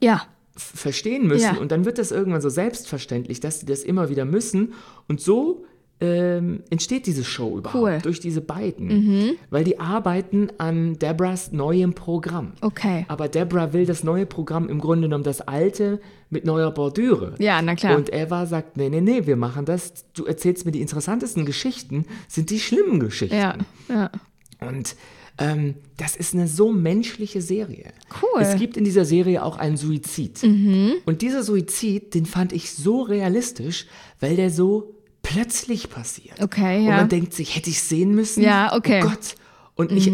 ja. 0.01 0.24
Verstehen 0.58 1.28
müssen. 1.28 1.56
Ja. 1.56 1.62
Und 1.62 1.72
dann 1.72 1.86
wird 1.86 1.98
das 1.98 2.12
irgendwann 2.12 2.42
so 2.42 2.50
selbstverständlich, 2.50 3.40
dass 3.40 3.60
sie 3.60 3.66
das 3.66 3.84
immer 3.84 4.10
wieder 4.10 4.26
müssen. 4.26 4.74
Und 5.08 5.22
so 5.22 5.66
ähm, 6.00 6.62
entsteht 6.70 7.08
diese 7.08 7.24
Show 7.24 7.58
überhaupt 7.58 7.76
Cool. 7.76 7.98
Mhm. 7.98 8.02
durch 8.04 8.20
diese 8.20 8.42
beiden. 8.42 9.38
Weil 9.50 9.64
die 9.64 9.80
arbeiten 9.80 10.50
an 10.60 11.00
Debras 11.00 11.52
neuem 11.52 11.94
Programm. 11.94 12.54
Okay. 12.62 13.06
Aber 13.08 13.28
Deborah 13.28 13.74
will 13.74 13.86
das 13.86 14.04
neue 14.04 14.26
Programm 14.26 14.70
im 14.70 14.80
Grunde 14.80 15.08
genommen 15.08 15.24
das 15.24 15.42
alte 15.42 16.00
mit 16.30 16.46
neuer 16.46 16.72
Bordüre. 16.72 17.36
Ja, 17.40 17.62
na 17.62 17.76
klar. 17.76 17.98
Und 17.98 18.14
Eva 18.14 18.46
sagt, 18.46 18.78
nee, 18.78 18.90
nee, 18.90 19.02
nee, 19.02 19.26
wir 19.26 19.38
machen 19.38 19.66
das. 19.66 20.06
Du 20.14 20.26
erzählst 20.26 20.66
mir 20.66 20.72
die 20.72 20.82
interessantesten 20.82 21.46
Geschichten, 21.46 22.06
sind 22.28 22.50
die 22.52 22.60
schlimmen 22.60 23.00
Geschichten. 23.00 23.36
Ja, 23.36 23.56
ja. 23.90 24.12
Und 24.60 24.96
ähm, 25.39 25.75
das 25.98 26.15
ist 26.15 26.34
eine 26.34 26.48
so 26.48 26.72
menschliche 26.72 27.41
Serie. 27.41 27.91
Cool. 28.22 28.41
Mhm. 28.41 28.48
Es 28.48 28.56
gibt 28.58 28.77
in 28.77 28.84
dieser 28.84 29.06
Serie 29.06 29.44
auch 29.44 29.58
einen 29.58 29.77
Suizid. 29.77 30.44
Und 30.44 31.22
dieser 31.22 31.44
Suizid, 31.44 32.13
den 32.13 32.25
fand 32.25 32.53
ich 32.53 32.72
so 32.72 33.01
realistisch, 33.01 33.86
weil 34.20 34.36
der 34.36 34.50
so 34.50 34.96
plötzlich 35.22 35.89
passiert. 35.89 36.41
Okay, 36.41 36.79
Und 36.79 36.86
ja. 36.86 36.98
man 36.98 37.10
denkt 37.10 37.34
sich, 37.34 37.56
hätte 37.56 37.70
ich 37.70 37.82
sehen 37.82 38.15
müssen? 38.15 38.41
Ja, 38.44 38.74
okay. 38.75 39.01
Mhm. 39.01 39.08
Oh 39.08 39.10
Gott. 39.10 39.36
Und 39.75 39.91
ich, 39.91 40.12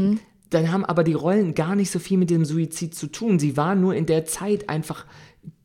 dann 0.49 0.71
haben 0.71 0.83
aber 0.85 1.03
die 1.03 1.13
Rollen 1.13 1.53
gar 1.55 1.75
nicht 1.75 1.91
so 1.91 1.99
viel 1.99 2.17
mit 2.17 2.29
dem 2.29 2.43
Suizid 2.45 2.93
zu 2.95 3.07
tun. 3.07 3.39
Sie 3.39 3.55
waren 3.55 3.79
nur 3.79 3.95
in 3.95 4.05
der 4.05 4.25
Zeit 4.25 4.69
einfach 4.69 5.05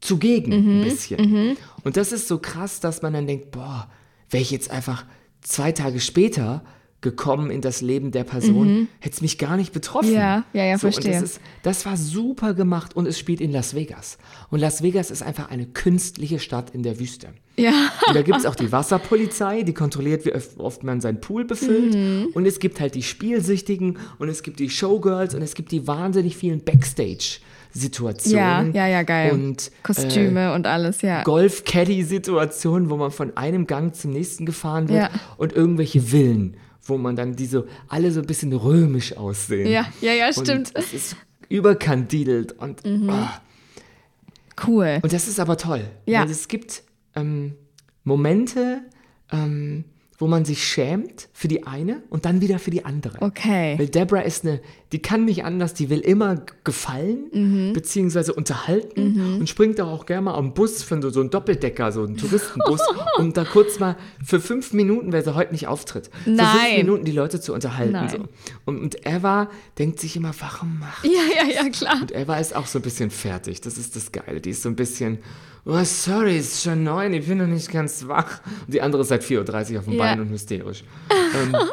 zugegen 0.00 0.50
Mhm. 0.64 0.80
ein 0.80 0.84
bisschen. 0.84 1.56
Und 1.84 1.96
das 1.96 2.12
ist 2.12 2.28
so 2.28 2.38
krass, 2.38 2.80
dass 2.80 3.02
man 3.02 3.12
dann 3.12 3.26
denkt, 3.26 3.50
boah, 3.50 3.88
wäre 4.30 4.42
ich 4.42 4.50
jetzt 4.50 4.70
einfach 4.70 5.04
zwei 5.40 5.72
Tage 5.72 6.00
später 6.00 6.62
gekommen 7.00 7.50
in 7.50 7.60
das 7.60 7.80
Leben 7.80 8.10
der 8.10 8.24
Person, 8.24 8.88
hätte 8.98 9.14
es 9.14 9.22
mich 9.22 9.38
gar 9.38 9.56
nicht 9.56 9.72
betroffen. 9.72 10.10
Mhm. 10.10 10.16
Ja, 10.16 10.44
ja, 10.52 10.64
ja, 10.64 10.78
so, 10.78 10.90
verstehe. 10.90 11.12
Das, 11.12 11.22
ist, 11.22 11.40
das 11.62 11.86
war 11.86 11.96
super 11.96 12.54
gemacht 12.54 12.96
und 12.96 13.06
es 13.06 13.16
spielt 13.18 13.40
in 13.40 13.52
Las 13.52 13.74
Vegas. 13.74 14.18
Und 14.50 14.58
Las 14.58 14.82
Vegas 14.82 15.12
ist 15.12 15.22
einfach 15.22 15.50
eine 15.50 15.66
künstliche 15.66 16.40
Stadt 16.40 16.70
in 16.70 16.82
der 16.82 16.98
Wüste. 16.98 17.28
Ja. 17.56 17.72
Und 18.06 18.16
da 18.16 18.22
gibt 18.22 18.38
es 18.38 18.46
auch 18.46 18.56
die 18.56 18.72
Wasserpolizei, 18.72 19.62
die 19.62 19.74
kontrolliert, 19.74 20.24
wie 20.24 20.32
oft 20.58 20.82
man 20.82 21.00
seinen 21.00 21.20
Pool 21.20 21.44
befüllt. 21.44 21.94
Mhm. 21.94 22.30
Und 22.34 22.46
es 22.46 22.58
gibt 22.58 22.80
halt 22.80 22.96
die 22.96 23.02
Spielsüchtigen 23.04 23.98
und 24.18 24.28
es 24.28 24.42
gibt 24.42 24.58
die 24.58 24.70
Showgirls 24.70 25.34
und 25.34 25.42
es 25.42 25.54
gibt 25.54 25.70
die 25.70 25.86
wahnsinnig 25.86 26.36
vielen 26.36 26.64
Backstage-Situationen. 26.64 28.74
Ja, 28.74 28.86
ja, 28.86 28.88
ja, 28.88 29.02
geil. 29.02 29.32
Und 29.32 29.70
Kostüme 29.82 30.54
und 30.54 30.66
alles, 30.66 31.02
ja. 31.02 31.22
Golf-Caddy-Situationen, 31.22 32.90
wo 32.90 32.96
man 32.96 33.10
von 33.10 33.36
einem 33.36 33.66
Gang 33.66 33.94
zum 33.94 34.12
nächsten 34.12 34.46
gefahren 34.46 34.88
wird 34.88 34.98
Ja. 34.98 35.10
und 35.36 35.52
irgendwelche 35.52 36.00
Villen, 36.00 36.56
wo 36.88 36.98
man 36.98 37.16
dann 37.16 37.36
diese 37.36 37.66
alle 37.88 38.10
so 38.10 38.20
ein 38.20 38.26
bisschen 38.26 38.52
römisch 38.52 39.16
aussehen. 39.16 39.70
Ja, 39.70 39.86
ja, 40.00 40.12
ja, 40.12 40.26
Und 40.28 40.46
stimmt. 40.46 40.68
Mhm. 40.68 40.80
es 40.80 40.92
ist 40.92 41.16
überkandidelt 41.48 42.52
und 42.52 42.82
oh. 42.84 43.12
Cool. 44.66 44.98
Und 45.02 45.12
das 45.12 45.28
ist 45.28 45.38
aber 45.38 45.56
toll. 45.56 45.84
Ja. 46.06 46.22
Weil 46.22 46.30
es 46.30 46.48
gibt 46.48 46.82
ähm, 47.14 47.54
Momente, 48.02 48.82
ähm, 49.30 49.84
wo 50.18 50.26
man 50.26 50.44
sich 50.44 50.66
schämt 50.66 51.28
für 51.32 51.46
die 51.46 51.64
eine 51.64 52.02
und 52.10 52.24
dann 52.24 52.40
wieder 52.40 52.58
für 52.58 52.70
die 52.70 52.84
andere. 52.84 53.22
Okay. 53.22 53.78
Weil 53.78 53.88
Deborah 53.88 54.22
ist 54.22 54.44
eine, 54.44 54.60
die 54.92 55.00
kann 55.02 55.26
nicht 55.26 55.44
anders, 55.44 55.74
die 55.74 55.90
will 55.90 56.00
immer 56.00 56.40
gefallen, 56.64 57.24
Mhm. 57.32 57.72
beziehungsweise 57.74 58.32
unterhalten 58.32 59.38
und 59.38 59.46
springt 59.46 59.78
auch 59.82 60.06
gerne 60.06 60.22
mal 60.22 60.34
am 60.34 60.54
Bus 60.54 60.82
von 60.82 61.02
so, 61.02 61.10
so 61.10 61.20
einem 61.20 61.28
Doppeldecker, 61.28 61.92
so 61.92 62.04
einem 62.04 62.16
Touristenbus, 62.16 62.80
um 63.18 63.32
da 63.34 63.44
kurz 63.44 63.78
mal 63.78 63.96
für 64.24 64.40
fünf 64.40 64.72
Minuten, 64.72 65.12
weil 65.12 65.22
sie 65.22 65.34
heute 65.34 65.52
nicht 65.52 65.66
auftritt, 65.66 66.06
für 66.06 66.20
fünf 66.24 66.36
Nein. 66.38 66.76
Minuten 66.78 67.04
die 67.04 67.12
Leute 67.12 67.38
zu 67.40 67.52
unterhalten. 67.52 67.92
Nein. 67.92 68.08
So. 68.08 68.24
Und, 68.64 68.80
und 68.80 69.06
Eva 69.06 69.50
denkt 69.78 70.00
sich 70.00 70.16
immer, 70.16 70.32
warum 70.40 70.78
macht 70.78 71.04
Ja, 71.04 71.10
ja, 71.10 71.62
ja, 71.64 71.68
klar. 71.68 71.98
und 72.00 72.14
Eva 72.14 72.36
ist 72.38 72.56
auch 72.56 72.66
so 72.66 72.78
ein 72.78 72.82
bisschen 72.82 73.10
fertig. 73.10 73.60
Das 73.60 73.76
ist 73.76 73.94
das 73.94 74.10
Geile. 74.10 74.40
Die 74.40 74.50
ist 74.50 74.62
so 74.62 74.70
ein 74.70 74.76
bisschen, 74.76 75.18
oh, 75.66 75.78
sorry, 75.84 76.38
es 76.38 76.54
ist 76.54 76.62
schon 76.62 76.82
neun, 76.82 77.12
ich 77.12 77.26
bin 77.26 77.36
noch 77.36 77.46
nicht 77.46 77.70
ganz 77.70 78.08
wach. 78.08 78.40
Und 78.66 78.72
die 78.72 78.80
andere 78.80 79.02
ist 79.02 79.08
seit 79.08 79.22
4.30 79.22 79.72
Uhr 79.74 79.78
auf 79.80 79.84
dem 79.84 79.92
Ja. 79.94 79.98
Bein 79.98 80.20
und 80.20 80.30
hysterisch. 80.30 80.82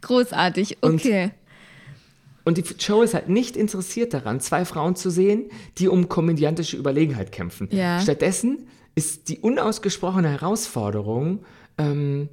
Großartig. 0.00 0.78
Und- 0.80 0.94
Okay. 1.00 1.30
Und 2.48 2.56
die 2.56 2.64
Show 2.78 3.02
ist 3.02 3.12
halt 3.12 3.28
nicht 3.28 3.58
interessiert 3.58 4.14
daran, 4.14 4.40
zwei 4.40 4.64
Frauen 4.64 4.96
zu 4.96 5.10
sehen, 5.10 5.50
die 5.76 5.86
um 5.88 6.08
komödiantische 6.08 6.78
Überlegenheit 6.78 7.30
kämpfen. 7.30 7.68
Ja. 7.70 8.00
Stattdessen 8.00 8.68
ist 8.94 9.28
die 9.28 9.38
unausgesprochene 9.40 10.30
Herausforderung, 10.30 11.40
ähm, 11.76 12.30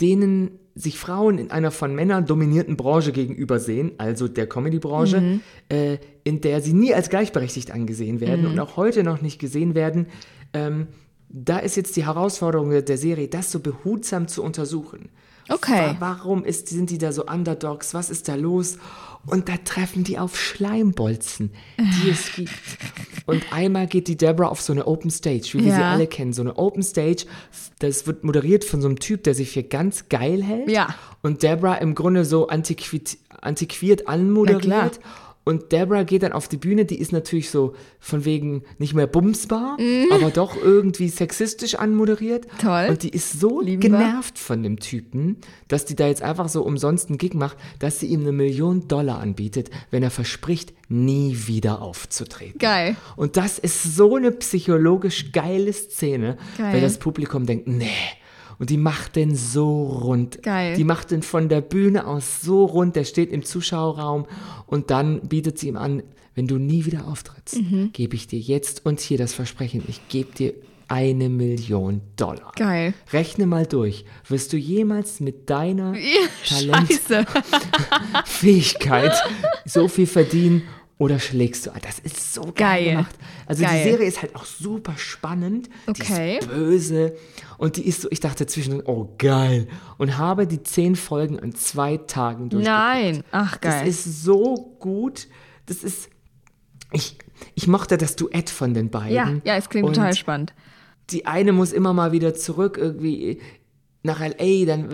denen 0.00 0.58
sich 0.74 0.98
Frauen 0.98 1.36
in 1.36 1.50
einer 1.50 1.70
von 1.70 1.94
Männern 1.94 2.24
dominierten 2.24 2.78
Branche 2.78 3.12
gegenübersehen, 3.12 3.92
also 3.98 4.28
der 4.28 4.46
Comedy-Branche, 4.48 5.20
Mhm. 5.20 5.40
äh, 5.68 5.98
in 6.24 6.40
der 6.40 6.62
sie 6.62 6.72
nie 6.72 6.94
als 6.94 7.10
gleichberechtigt 7.10 7.70
angesehen 7.70 8.20
werden 8.20 8.46
Mhm. 8.46 8.52
und 8.52 8.60
auch 8.60 8.78
heute 8.78 9.04
noch 9.04 9.20
nicht 9.20 9.38
gesehen 9.38 9.74
werden. 9.74 10.06
Ähm, 10.54 10.86
da 11.28 11.58
ist 11.58 11.76
jetzt 11.76 11.96
die 11.96 12.06
Herausforderung 12.06 12.70
der- 12.70 12.80
der 12.82 12.96
Serie, 12.96 13.28
das 13.28 13.52
so 13.52 13.60
behutsam 13.60 14.26
zu 14.26 14.42
untersuchen. 14.42 15.10
Okay. 15.48 15.90
Wa- 15.90 15.96
Warum 16.00 16.44
ist, 16.44 16.68
sind 16.68 16.90
die 16.90 16.98
da 16.98 17.12
so 17.12 17.26
Underdogs? 17.26 17.94
Was 17.94 18.10
ist 18.10 18.28
da 18.28 18.34
los? 18.34 18.78
Und 19.26 19.48
da 19.48 19.56
treffen 19.56 20.04
die 20.04 20.18
auf 20.18 20.38
Schleimbolzen, 20.38 21.50
die 21.78 22.10
es 22.10 22.32
gibt. 22.36 22.50
Und 23.24 23.42
einmal 23.54 23.86
geht 23.86 24.06
die 24.08 24.16
Deborah 24.18 24.48
auf 24.48 24.60
so 24.60 24.72
eine 24.72 24.86
Open 24.86 25.10
Stage, 25.10 25.50
wie 25.54 25.64
wir 25.64 25.74
sie 25.74 25.80
alle 25.82 26.06
kennen. 26.06 26.34
So 26.34 26.42
eine 26.42 26.56
Open 26.58 26.82
Stage, 26.82 27.24
das 27.78 28.06
wird 28.06 28.22
moderiert 28.22 28.64
von 28.64 28.82
so 28.82 28.88
einem 28.88 28.98
Typ, 28.98 29.24
der 29.24 29.34
sich 29.34 29.50
für 29.50 29.62
ganz 29.62 30.10
geil 30.10 30.42
hält. 30.42 30.68
Ja. 30.70 30.94
Und 31.22 31.42
Deborah 31.42 31.76
im 31.76 31.94
Grunde 31.94 32.26
so 32.26 32.48
antiquiert, 32.48 33.16
antiquiert 33.40 34.08
anmoderiert. 34.08 35.00
Und 35.44 35.72
Deborah 35.72 36.04
geht 36.04 36.22
dann 36.22 36.32
auf 36.32 36.48
die 36.48 36.56
Bühne, 36.56 36.86
die 36.86 36.98
ist 36.98 37.12
natürlich 37.12 37.50
so 37.50 37.74
von 38.00 38.24
wegen 38.24 38.62
nicht 38.78 38.94
mehr 38.94 39.06
bumsbar, 39.06 39.76
aber 40.10 40.30
doch 40.30 40.56
irgendwie 40.56 41.08
sexistisch 41.08 41.74
anmoderiert. 41.74 42.46
Toll. 42.60 42.86
Und 42.88 43.02
die 43.02 43.10
ist 43.10 43.40
so 43.40 43.60
Lieben 43.60 43.82
wir. 43.82 43.90
genervt 43.90 44.38
von 44.38 44.62
dem 44.62 44.80
Typen, 44.80 45.36
dass 45.68 45.84
die 45.84 45.96
da 45.96 46.06
jetzt 46.06 46.22
einfach 46.22 46.48
so 46.48 46.62
umsonst 46.62 47.08
einen 47.08 47.18
Gig 47.18 47.34
macht, 47.34 47.58
dass 47.78 48.00
sie 48.00 48.06
ihm 48.06 48.20
eine 48.22 48.32
Million 48.32 48.88
Dollar 48.88 49.20
anbietet, 49.20 49.70
wenn 49.90 50.02
er 50.02 50.10
verspricht, 50.10 50.72
nie 50.88 51.36
wieder 51.46 51.82
aufzutreten. 51.82 52.58
Geil. 52.58 52.96
Und 53.16 53.36
das 53.36 53.58
ist 53.58 53.96
so 53.96 54.16
eine 54.16 54.30
psychologisch 54.32 55.32
geile 55.32 55.72
Szene, 55.72 56.38
Geil. 56.56 56.74
weil 56.74 56.80
das 56.80 56.98
Publikum 56.98 57.44
denkt, 57.46 57.68
nee. 57.68 57.88
Und 58.58 58.70
die 58.70 58.76
macht 58.76 59.16
den 59.16 59.34
so 59.34 59.84
rund. 59.86 60.42
Geil. 60.42 60.76
Die 60.76 60.84
macht 60.84 61.10
den 61.10 61.22
von 61.22 61.48
der 61.48 61.60
Bühne 61.60 62.06
aus 62.06 62.40
so 62.40 62.64
rund. 62.64 62.96
Der 62.96 63.04
steht 63.04 63.30
im 63.32 63.44
Zuschauerraum 63.44 64.26
und 64.66 64.90
dann 64.90 65.20
bietet 65.22 65.58
sie 65.58 65.68
ihm 65.68 65.76
an, 65.76 66.02
wenn 66.34 66.46
du 66.46 66.58
nie 66.58 66.84
wieder 66.84 67.06
auftrittst, 67.06 67.56
Mhm. 67.62 67.90
gebe 67.92 68.16
ich 68.16 68.26
dir 68.26 68.38
jetzt 68.40 68.84
und 68.86 69.00
hier 69.00 69.18
das 69.18 69.32
Versprechen, 69.32 69.82
ich 69.88 70.08
gebe 70.08 70.32
dir 70.34 70.54
eine 70.88 71.28
Million 71.28 72.00
Dollar. 72.16 72.52
Geil. 72.56 72.92
Rechne 73.12 73.46
mal 73.46 73.66
durch. 73.66 74.04
Wirst 74.28 74.52
du 74.52 74.56
jemals 74.58 75.20
mit 75.20 75.48
deiner 75.48 75.94
Talent 76.46 76.88
Scheiße. 76.92 77.24
Fähigkeit 78.24 79.12
so 79.64 79.88
viel 79.88 80.06
verdienen 80.06 80.62
oder 80.98 81.18
schlägst 81.18 81.66
du 81.66 81.72
ein? 81.72 81.80
Das 81.82 81.98
ist 81.98 82.34
so 82.34 82.42
geil, 82.42 82.52
Geil. 82.54 82.84
gemacht. 82.90 83.14
Also 83.46 83.62
Geil. 83.64 83.82
die 83.84 83.90
Serie 83.90 84.06
ist 84.06 84.22
halt 84.22 84.36
auch 84.36 84.44
super 84.44 84.96
spannend. 84.96 85.68
Okay. 85.86 86.38
Die 86.40 86.44
ist 86.44 86.48
böse 86.48 87.16
und 87.58 87.76
die 87.76 87.86
ist 87.86 88.02
so, 88.02 88.08
ich 88.10 88.20
dachte 88.20 88.46
zwischendurch, 88.46 88.86
oh 88.88 89.14
geil. 89.18 89.66
Und 89.98 90.18
habe 90.18 90.46
die 90.46 90.62
zehn 90.62 90.94
Folgen 90.96 91.40
an 91.40 91.54
zwei 91.54 91.96
Tagen 91.96 92.48
durchgeguckt. 92.48 92.78
Nein. 92.78 93.24
Ach, 93.32 93.60
geil. 93.60 93.80
Das 93.86 93.88
ist 93.88 94.22
so 94.22 94.76
gut. 94.78 95.26
Das 95.66 95.82
ist, 95.82 96.10
ich, 96.92 97.18
ich 97.54 97.66
mochte 97.66 97.96
das 97.98 98.14
Duett 98.16 98.48
von 98.50 98.72
den 98.74 98.90
beiden. 98.90 99.14
ja, 99.14 99.32
ja, 99.44 99.56
es 99.56 99.68
klingt 99.68 99.88
Und 99.88 99.94
total 99.94 100.14
spannend. 100.14 100.54
die 101.10 101.26
eine 101.26 101.52
muss 101.52 101.72
immer 101.72 101.92
mal 101.92 102.12
wieder 102.12 102.34
zurück 102.34 102.78
irgendwie 102.80 103.40
nach 104.04 104.20
LA, 104.20 104.64
dann 104.66 104.88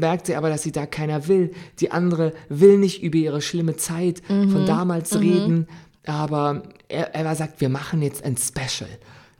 merkt 0.00 0.26
sie 0.26 0.34
aber, 0.34 0.48
dass 0.48 0.62
sie 0.62 0.72
da 0.72 0.86
keiner 0.86 1.28
will. 1.28 1.52
Die 1.80 1.90
andere 1.92 2.32
will 2.48 2.78
nicht 2.78 3.02
über 3.02 3.18
ihre 3.18 3.40
schlimme 3.42 3.76
Zeit 3.76 4.22
Mhm. 4.28 4.50
von 4.50 4.66
damals 4.66 5.18
reden, 5.20 5.66
aber 6.06 6.62
er, 6.88 7.14
er 7.14 7.34
sagt, 7.36 7.60
wir 7.60 7.68
machen 7.68 8.02
jetzt 8.02 8.24
ein 8.24 8.36
Special. 8.36 8.90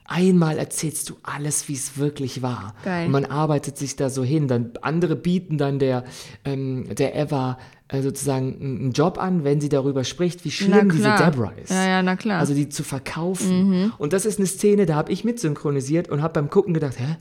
Einmal 0.06 0.58
erzählst 0.58 1.08
du 1.08 1.14
alles, 1.22 1.66
wie 1.68 1.72
es 1.72 1.96
wirklich 1.96 2.42
war. 2.42 2.74
Geil. 2.84 3.06
Und 3.06 3.12
man 3.12 3.24
arbeitet 3.24 3.78
sich 3.78 3.96
da 3.96 4.10
so 4.10 4.22
hin. 4.22 4.48
Dann 4.48 4.72
andere 4.82 5.16
bieten 5.16 5.56
dann 5.56 5.78
der, 5.78 6.04
ähm, 6.44 6.94
der 6.94 7.14
Eva 7.16 7.56
äh, 7.88 8.02
sozusagen 8.02 8.54
einen 8.60 8.92
Job 8.92 9.16
an, 9.16 9.44
wenn 9.44 9.62
sie 9.62 9.70
darüber 9.70 10.04
spricht, 10.04 10.44
wie 10.44 10.50
schlimm 10.50 10.90
diese. 10.90 11.04
Deborah 11.18 11.52
ist. 11.52 11.70
Ja, 11.70 11.86
ja, 11.86 12.02
na 12.02 12.16
klar. 12.16 12.36
Mhm. 12.36 12.40
Also 12.40 12.52
die 12.54 12.68
zu 12.68 12.82
verkaufen. 12.84 13.92
Und 13.96 14.12
das 14.12 14.26
ist 14.26 14.38
eine 14.38 14.46
Szene, 14.46 14.84
da 14.84 14.94
habe 14.94 15.10
ich 15.10 15.24
mit 15.24 15.40
synchronisiert 15.40 16.10
und 16.10 16.20
habe 16.22 16.34
beim 16.34 16.50
Gucken 16.50 16.74
gedacht, 16.74 16.98
hä? 16.98 17.16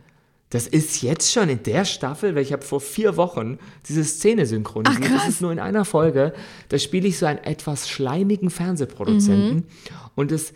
Das 0.54 0.68
ist 0.68 1.02
jetzt 1.02 1.32
schon 1.32 1.50
in 1.50 1.64
der 1.64 1.84
Staffel, 1.84 2.36
weil 2.36 2.44
ich 2.44 2.54
habe 2.54 2.62
vor 2.62 2.80
vier 2.80 3.18
Wochen 3.18 3.58
diese 3.90 4.04
Szene 4.04 4.46
synchronisiert. 4.46 5.04
Ach, 5.08 5.18
das 5.18 5.28
ist 5.28 5.42
nur 5.42 5.52
in 5.52 5.58
einer 5.58 5.84
Folge. 5.84 6.32
Da 6.70 6.78
spiele 6.78 7.08
ich 7.08 7.18
so 7.18 7.26
einen 7.26 7.40
etwas 7.40 7.90
schleimigen 7.90 8.52
Fernsehproduzenten. 8.52 9.56
Mhm. 9.56 9.64
Und 10.14 10.30
das 10.30 10.54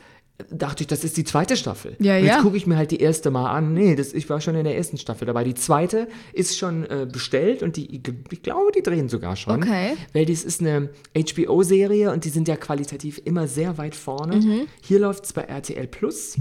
dachte 0.52 0.84
ich, 0.84 0.88
das 0.88 1.04
ist 1.04 1.18
die 1.18 1.24
zweite 1.24 1.58
Staffel. 1.58 1.96
Ja, 1.98 2.16
und 2.16 2.24
jetzt 2.24 2.30
ja. 2.30 2.42
gucke 2.44 2.58
ich 2.58 2.68
mir 2.68 2.78
halt 2.78 2.92
die 2.92 3.00
erste 3.00 3.32
mal 3.32 3.50
an. 3.50 3.74
Nee, 3.74 3.96
das, 3.96 4.14
ich 4.14 4.30
war 4.30 4.40
schon 4.40 4.54
in 4.54 4.66
der 4.66 4.78
ersten 4.78 5.00
Staffel 5.00 5.26
dabei. 5.26 5.44
Die 5.44 5.56
zweite 5.56 6.08
ist 6.32 6.60
schon 6.60 6.86
äh, 6.86 7.08
bestellt 7.12 7.64
und 7.64 7.76
die, 7.76 8.00
ich 8.30 8.44
glaube, 8.44 8.72
die 8.72 8.84
drehen 8.84 9.10
sogar 9.10 9.36
schon. 9.36 9.64
Okay. 9.64 9.96
Weil 10.14 10.28
dies 10.28 10.44
ist 10.44 10.62
eine 10.62 10.90
HBO-Serie 11.18 12.12
und 12.12 12.24
die 12.24 12.30
sind 12.30 12.48
ja 12.48 12.56
qualitativ 12.56 13.20
immer 13.26 13.48
sehr 13.48 13.80
weit 13.80 13.96
vorne. 13.96 14.36
Mhm. 14.36 14.68
Hier 14.84 15.00
läuft 15.00 15.26
es 15.26 15.34
bei 15.34 15.42
RTL 15.42 15.88
Plus, 15.88 16.36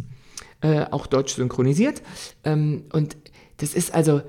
äh, 0.66 0.86
auch 0.90 1.06
deutsch 1.06 1.34
synchronisiert. 1.34 2.02
Ähm, 2.44 2.84
und 2.92 3.16
das 3.58 3.74
ist 3.74 3.94
also, 3.94 4.20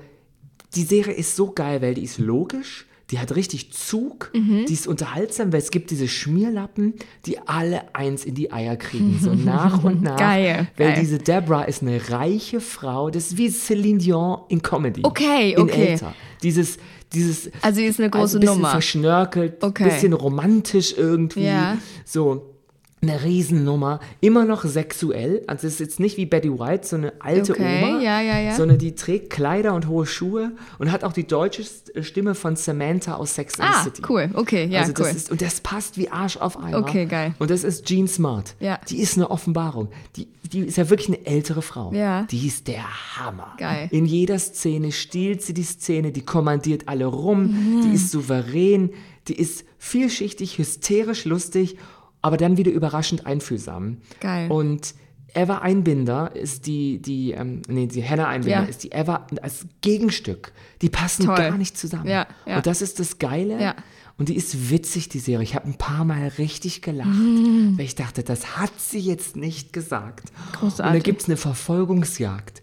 die 0.74 0.82
Serie 0.84 1.14
ist 1.14 1.36
so 1.36 1.50
geil, 1.52 1.82
weil 1.82 1.94
die 1.94 2.02
ist 2.04 2.18
logisch, 2.18 2.86
die 3.10 3.18
hat 3.18 3.34
richtig 3.34 3.72
Zug, 3.72 4.30
Mhm. 4.34 4.66
die 4.68 4.74
ist 4.74 4.86
unterhaltsam, 4.86 5.50
weil 5.50 5.60
es 5.60 5.70
gibt 5.70 5.90
diese 5.90 6.08
Schmierlappen, 6.08 6.92
die 7.24 7.38
alle 7.46 7.94
eins 7.94 8.26
in 8.26 8.34
die 8.34 8.52
Eier 8.52 8.76
kriegen, 8.76 9.18
so 9.18 9.32
nach 9.34 9.82
und 9.82 10.02
nach. 10.02 10.18
Geil, 10.18 10.68
Weil 10.76 10.88
geil. 10.92 11.00
diese 11.00 11.16
Deborah 11.18 11.62
ist 11.64 11.80
eine 11.82 12.10
reiche 12.10 12.60
Frau, 12.60 13.08
das 13.08 13.28
ist 13.28 13.38
wie 13.38 13.48
Celine 13.48 13.98
Dion 13.98 14.40
in 14.50 14.60
Comedy. 14.60 15.00
Okay, 15.04 15.52
in 15.52 15.60
okay. 15.62 15.86
Älter. 15.92 16.14
Dieses, 16.42 16.76
dieses 17.14 17.50
Also, 17.62 17.80
die 17.80 17.86
ist 17.86 17.98
eine 17.98 18.10
große 18.10 18.36
ein 18.36 18.40
bisschen 18.40 18.56
Nummer. 18.56 18.70
verschnörkelt, 18.72 19.62
Okay. 19.64 19.84
bisschen 19.84 20.12
romantisch 20.12 20.92
irgendwie. 20.94 21.44
Ja. 21.46 21.78
So 22.04 22.54
eine 23.00 23.22
Riesennummer, 23.22 24.00
immer 24.20 24.44
noch 24.44 24.64
sexuell. 24.64 25.42
Also 25.46 25.66
es 25.66 25.74
ist 25.74 25.80
jetzt 25.80 26.00
nicht 26.00 26.16
wie 26.16 26.26
Betty 26.26 26.50
White, 26.50 26.86
so 26.86 26.96
eine 26.96 27.12
alte 27.20 27.52
Okay, 27.52 27.82
Oma, 27.84 28.00
ja, 28.02 28.20
ja, 28.20 28.38
ja. 28.40 28.54
sondern 28.56 28.78
die 28.78 28.94
trägt 28.94 29.30
Kleider 29.30 29.74
und 29.74 29.86
hohe 29.86 30.04
Schuhe 30.06 30.52
und 30.78 30.90
hat 30.90 31.04
auch 31.04 31.12
die 31.12 31.26
deutsche 31.26 31.62
Stimme 32.02 32.34
von 32.34 32.56
Samantha 32.56 33.14
aus 33.14 33.34
Sex 33.34 33.58
and 33.60 33.68
the 33.72 33.74
Ah, 33.78 33.84
City. 33.84 34.02
cool. 34.08 34.30
Okay, 34.34 34.66
ja, 34.66 34.80
also 34.80 34.92
das 34.92 35.06
cool. 35.06 35.16
Ist, 35.16 35.30
und 35.30 35.40
das 35.42 35.60
passt 35.60 35.96
wie 35.96 36.08
Arsch 36.10 36.36
auf 36.38 36.58
Eimer. 36.58 36.78
Okay, 36.78 37.06
geil. 37.06 37.34
Und 37.38 37.50
das 37.50 37.64
ist 37.64 37.84
Jean 37.86 38.08
Smart. 38.08 38.54
Ja. 38.60 38.80
Die 38.88 38.98
ist 39.00 39.16
eine 39.16 39.30
Offenbarung. 39.30 39.88
Die, 40.16 40.26
die 40.52 40.60
ist 40.60 40.76
ja 40.76 40.90
wirklich 40.90 41.08
eine 41.08 41.24
ältere 41.26 41.62
Frau. 41.62 41.92
Ja. 41.92 42.22
Die 42.30 42.46
ist 42.46 42.66
der 42.68 42.84
Hammer. 43.16 43.54
Geil. 43.58 43.88
In 43.92 44.06
jeder 44.06 44.38
Szene 44.38 44.92
stiehlt 44.92 45.42
sie 45.42 45.54
die 45.54 45.62
Szene, 45.62 46.10
die 46.10 46.22
kommandiert 46.24 46.88
alle 46.88 47.06
rum, 47.06 47.42
Mhm. 47.48 47.82
die 47.82 47.94
ist 47.94 48.10
souverän, 48.10 48.90
die 49.28 49.34
ist 49.38 49.64
vielschichtig, 49.78 50.58
hysterisch 50.58 51.24
lustig, 51.24 51.76
aber 52.22 52.36
dann 52.36 52.56
wieder 52.56 52.70
überraschend 52.72 53.26
einfühlsam. 53.26 53.98
Geil. 54.20 54.50
Und 54.50 54.94
Eva 55.34 55.58
Einbinder 55.58 56.34
ist 56.34 56.66
die, 56.66 57.00
die, 57.02 57.32
ähm, 57.32 57.60
nee, 57.68 57.86
die 57.86 58.02
Hannah 58.06 58.28
Einbinder 58.28 58.62
Ja. 58.62 58.64
ist 58.64 58.82
die 58.82 58.92
Eva 58.92 59.26
als 59.42 59.66
Gegenstück. 59.82 60.52
Die 60.80 60.88
passen 60.88 61.26
Toll. 61.26 61.36
gar 61.36 61.58
nicht 61.58 61.76
zusammen. 61.76 62.06
Ja, 62.08 62.26
ja. 62.46 62.56
Und 62.56 62.66
das 62.66 62.80
ist 62.82 62.98
das 62.98 63.18
Geile. 63.18 63.60
Ja. 63.60 63.74
Und 64.16 64.30
die 64.30 64.36
ist 64.36 64.70
witzig, 64.70 65.08
die 65.10 65.20
Serie. 65.20 65.44
Ich 65.44 65.54
habe 65.54 65.66
ein 65.68 65.76
paar 65.78 66.04
Mal 66.04 66.26
richtig 66.38 66.82
gelacht, 66.82 67.08
Mhm. 67.10 67.74
weil 67.76 67.84
ich 67.84 67.94
dachte, 67.94 68.24
das 68.24 68.56
hat 68.56 68.72
sie 68.78 68.98
jetzt 68.98 69.36
nicht 69.36 69.72
gesagt. 69.72 70.32
Großartig. 70.58 70.86
Und 70.86 70.94
da 70.94 70.98
gibt 70.98 71.20
es 71.22 71.28
eine 71.28 71.36
Verfolgungsjagd. 71.36 72.62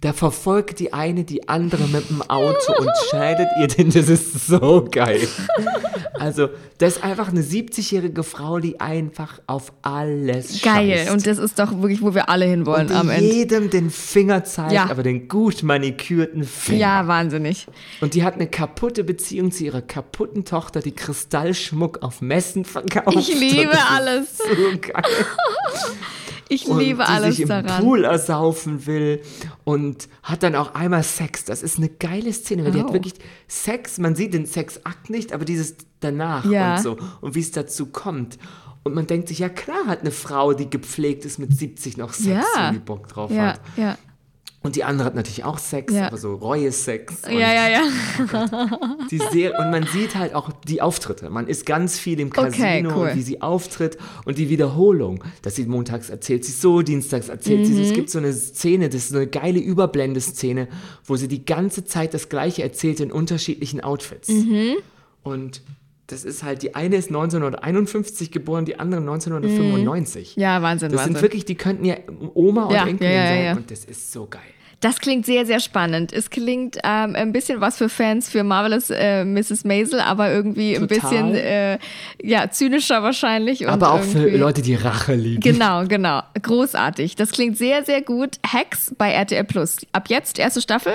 Da 0.00 0.12
verfolgt 0.12 0.80
die 0.80 0.92
eine 0.92 1.24
die 1.24 1.48
andere 1.48 1.88
mit 1.88 2.08
dem 2.10 2.22
Auto 2.22 2.72
und 2.78 2.88
schneidet 3.10 3.48
ihr 3.60 3.66
den. 3.68 3.90
Das 3.90 4.08
ist 4.08 4.46
so 4.46 4.86
geil. 4.90 5.26
Also, 6.18 6.48
das 6.78 6.96
ist 6.96 7.04
einfach 7.04 7.28
eine 7.28 7.40
70-jährige 7.42 8.22
Frau, 8.22 8.60
die 8.60 8.78
einfach 8.80 9.40
auf 9.48 9.72
alles 9.82 10.62
Geil. 10.62 10.96
scheißt. 10.98 11.10
Und 11.10 11.26
das 11.26 11.38
ist 11.38 11.58
doch 11.58 11.80
wirklich, 11.82 12.02
wo 12.02 12.14
wir 12.14 12.28
alle 12.28 12.44
hinwollen 12.44 12.86
und 12.88 12.94
am 12.94 13.10
Ende. 13.10 13.32
jedem 13.32 13.68
den 13.70 13.90
Finger 13.90 14.44
zeigt, 14.44 14.72
Ja. 14.72 14.88
aber 14.90 15.02
den 15.02 15.26
gut 15.28 15.62
manikürten 15.64 16.44
Finger. 16.44 16.78
Ja, 16.78 17.06
wahnsinnig. 17.08 17.66
Und 18.00 18.14
die 18.14 18.22
hat 18.22 18.34
eine 18.34 18.46
kaputte 18.46 19.02
Beziehung 19.02 19.50
zu 19.50 19.64
ihrer 19.64 19.82
kaputten 19.82 20.44
Tochter, 20.44 20.80
die 20.80 20.92
Kristallschmuck 20.94 22.02
auf 22.02 22.20
Messen 22.20 22.64
verkauft. 22.64 23.16
Ich 23.16 23.34
liebe 23.34 23.76
alles. 23.90 24.38
So 24.38 24.78
geil. 24.80 25.02
Ich 26.54 26.66
und 26.68 26.78
liebe 26.78 27.02
die 27.04 27.10
alles 27.10 27.36
sich 27.36 27.42
im 27.42 27.48
daran. 27.48 27.82
Pool 27.82 28.04
ersaufen 28.04 28.86
will 28.86 29.20
und 29.64 30.08
hat 30.22 30.42
dann 30.42 30.54
auch 30.54 30.74
einmal 30.74 31.02
Sex. 31.02 31.44
Das 31.44 31.62
ist 31.62 31.78
eine 31.78 31.88
geile 31.88 32.32
Szene, 32.32 32.64
weil 32.64 32.72
die 32.72 32.78
Oh. 32.78 32.84
hat 32.86 32.92
wirklich 32.92 33.14
Sex. 33.48 33.98
Man 33.98 34.14
sieht 34.14 34.34
den 34.34 34.46
Sexakt 34.46 35.10
nicht, 35.10 35.32
aber 35.32 35.44
dieses 35.44 35.76
danach 36.00 36.44
Ja. 36.44 36.76
und 36.76 36.82
so 36.82 36.96
und 37.20 37.34
wie 37.34 37.40
es 37.40 37.50
dazu 37.50 37.86
kommt. 37.86 38.38
Und 38.82 38.94
man 38.94 39.06
denkt 39.06 39.28
sich, 39.28 39.38
ja 39.38 39.48
klar 39.48 39.86
hat 39.86 40.00
eine 40.00 40.10
Frau, 40.10 40.52
die 40.52 40.68
gepflegt 40.68 41.24
ist 41.24 41.38
mit 41.38 41.56
70 41.56 41.96
noch 41.96 42.12
Sex, 42.12 42.44
Ja. 42.54 42.66
wenn 42.66 42.74
die 42.74 42.78
Bock 42.80 43.08
drauf 43.08 43.30
Ja, 43.30 43.54
hat. 43.54 43.60
ja. 43.76 43.96
Und 44.64 44.76
die 44.76 44.82
andere 44.84 45.04
hat 45.06 45.14
natürlich 45.14 45.44
auch 45.44 45.58
Sex, 45.58 45.92
Ja. 45.92 46.06
aber 46.08 46.16
so 46.16 46.34
Reue-Sex. 46.34 47.22
Ja, 47.26 47.32
ja, 47.52 47.68
ja. 47.68 47.82
die 49.10 49.18
Serie, 49.18 49.52
und 49.58 49.70
man 49.70 49.86
sieht 49.86 50.14
halt 50.16 50.34
auch 50.34 50.50
die 50.66 50.80
Auftritte. 50.80 51.28
Man 51.30 51.46
ist 51.48 51.66
ganz 51.66 51.98
viel 51.98 52.18
im 52.18 52.28
Okay, 52.28 52.50
Casino 52.50 52.90
cool. 52.96 53.08
und 53.10 53.16
wie 53.16 53.22
sie 53.22 53.42
auftritt 53.42 53.98
und 54.24 54.38
die 54.38 54.48
Wiederholung. 54.48 55.22
Dass 55.42 55.54
sie 55.56 55.66
montags 55.66 56.08
erzählt 56.08 56.44
sie 56.46 56.52
so, 56.52 56.80
dienstags 56.82 57.28
erzählt 57.28 57.66
sie 57.66 57.74
so. 57.74 57.82
Es 57.82 57.90
Mhm. 57.90 57.94
gibt 57.94 58.10
so 58.10 58.18
eine 58.18 58.32
Szene, 58.32 58.88
das 58.88 59.04
ist 59.04 59.14
eine 59.14 59.26
geile 59.26 59.58
Überblendeszene, 59.60 60.68
wo 61.04 61.16
sie 61.16 61.28
die 61.28 61.44
ganze 61.44 61.84
Zeit 61.84 62.14
das 62.14 62.28
Gleiche 62.30 62.62
erzählt 62.62 63.00
in 63.00 63.12
unterschiedlichen 63.12 63.82
Outfits. 63.82 64.28
Mhm. 64.30 64.76
Und 65.22 65.60
das 66.06 66.24
ist 66.24 66.42
halt, 66.42 66.62
die 66.62 66.74
eine 66.74 66.96
ist 66.96 67.08
1951 67.08 68.30
geboren, 68.30 68.64
die 68.66 68.78
andere 68.78 69.00
1995. 69.00 70.36
Ja, 70.36 70.60
Wahnsinn, 70.62 70.90
Das 70.90 70.98
Wahnsinn. 71.00 71.14
sind 71.14 71.22
wirklich, 71.22 71.44
die 71.44 71.54
könnten 71.54 71.84
ja 71.84 71.96
Oma 72.34 72.64
und 72.64 72.74
Ja, 72.74 72.86
Enkelin 72.86 73.10
ja, 73.12 73.18
ja, 73.18 73.26
sein. 73.28 73.44
ja. 73.44 73.52
Und 73.56 73.70
das 73.70 73.84
ist 73.84 74.12
so 74.12 74.26
geil. 74.26 74.40
Das 74.80 74.98
klingt 75.00 75.24
sehr, 75.24 75.46
sehr 75.46 75.60
spannend. 75.60 76.12
Es 76.12 76.28
klingt 76.28 76.76
ähm, 76.84 77.14
ein 77.14 77.32
bisschen 77.32 77.62
was 77.62 77.78
für 77.78 77.88
Fans 77.88 78.28
für 78.28 78.44
Marvelous 78.44 78.90
äh, 78.90 79.24
Mrs. 79.24 79.64
Maisel, 79.64 79.98
aber 80.00 80.30
irgendwie 80.30 80.76
ein 80.76 80.86
Total. 80.86 81.00
bisschen 81.00 81.34
äh, 81.36 81.78
ja, 82.22 82.50
zynischer 82.50 83.02
wahrscheinlich. 83.02 83.66
Aber 83.66 83.92
auch 83.92 84.02
für 84.02 84.28
Leute, 84.36 84.60
die 84.60 84.74
Rache 84.74 85.14
lieben. 85.14 85.40
Genau, 85.40 85.86
genau. 85.86 86.20
Großartig. 86.42 87.16
Das 87.16 87.30
klingt 87.30 87.56
sehr, 87.56 87.82
sehr 87.84 88.02
gut. 88.02 88.36
Hacks 88.46 88.94
bei 88.98 89.10
RTL 89.12 89.44
Plus. 89.44 89.78
Ab 89.92 90.10
jetzt, 90.10 90.38
erste 90.38 90.60
Staffel? 90.60 90.92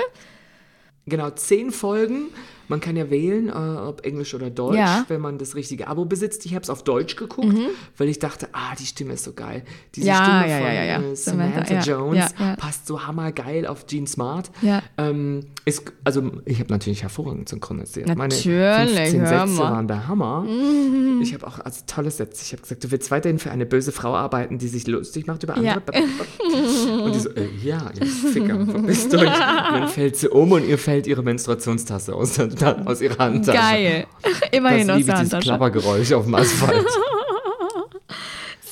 Genau, 1.06 1.30
zehn 1.30 1.72
Folgen. 1.72 2.26
Man 2.70 2.80
kann 2.80 2.96
ja 2.96 3.10
wählen, 3.10 3.48
äh, 3.48 3.52
ob 3.52 4.06
Englisch 4.06 4.32
oder 4.32 4.48
Deutsch, 4.48 4.76
Ja. 4.78 5.04
wenn 5.08 5.20
man 5.20 5.38
das 5.38 5.54
richtige 5.56 5.88
Abo 5.88 6.04
besitzt. 6.04 6.46
Ich 6.46 6.54
habe 6.54 6.62
es 6.62 6.70
auf 6.70 6.84
Deutsch 6.84 7.16
geguckt, 7.16 7.54
weil 7.98 8.08
ich 8.08 8.18
dachte, 8.20 8.48
ah, 8.52 8.74
die 8.78 8.86
Stimme 8.86 9.14
ist 9.14 9.24
so 9.24 9.32
geil. 9.32 9.64
Diese 9.94 10.06
Ja, 10.06 10.14
Stimme 10.24 10.48
ja, 10.48 10.56
von 10.58 10.66
ja. 10.66 11.10
Äh, 11.12 11.16
Samantha, 11.16 11.64
Samantha, 11.66 11.90
Jones 11.90 12.34
passt 12.58 12.86
so 12.86 13.06
hammergeil 13.06 13.66
auf 13.66 13.86
Jean 13.86 14.06
Smart. 14.06 14.50
Ja. 14.62 14.82
Ähm, 14.96 15.46
ist, 15.64 15.92
also 16.04 16.30
ich 16.44 16.60
habe 16.60 16.72
natürlich 16.72 17.02
hervorragend 17.02 17.48
synchronisiert. 17.48 18.06
Natürlich, 18.06 18.16
Meine 18.18 18.34
15 19.10 19.20
hör 19.20 19.46
Sätze 19.48 19.58
waren 19.58 19.88
der 19.88 20.06
Hammer. 20.08 20.46
Ich 21.22 21.34
habe 21.34 21.46
auch 21.46 21.58
also 21.58 21.82
tolle 21.86 22.10
Sätze. 22.10 22.42
Ich 22.44 22.52
habe 22.52 22.62
gesagt, 22.62 22.84
du 22.84 22.90
willst 22.92 23.10
weiterhin 23.10 23.38
für 23.40 23.50
eine 23.50 23.66
böse 23.66 23.90
Frau 23.92 24.14
arbeiten, 24.14 24.58
die 24.58 24.68
sich 24.68 24.86
lustig 24.86 25.26
macht 25.26 25.42
über 25.42 25.56
andere. 25.56 25.82
Und 27.02 27.14
die 27.14 27.18
so, 27.20 27.30
äh, 27.30 27.48
ja, 27.64 27.90
ihr 28.00 28.06
Ficker, 28.06 28.64
verpisst 28.64 29.12
euch. 29.14 29.22
Und 29.22 29.28
dann 29.38 29.88
fällt 29.88 30.16
sie 30.16 30.28
um 30.28 30.52
und 30.52 30.66
ihr 30.68 30.78
fällt 30.78 31.06
ihre 31.06 31.22
Menstruationstasse 31.22 32.14
aus, 32.14 32.34
der- 32.60 32.86
aus 32.86 33.00
ihrer 33.00 33.18
Handtasche. 33.18 33.58
Geil. 33.58 34.06
Immerhin 34.52 34.88
Das 34.88 34.98
aus 34.98 35.06
der 35.06 35.18
Handtasche. 35.18 35.42
Klappergeräusch 35.48 36.12
auf 36.12 36.24
dem 36.24 36.34
Asphalt. 36.34 36.86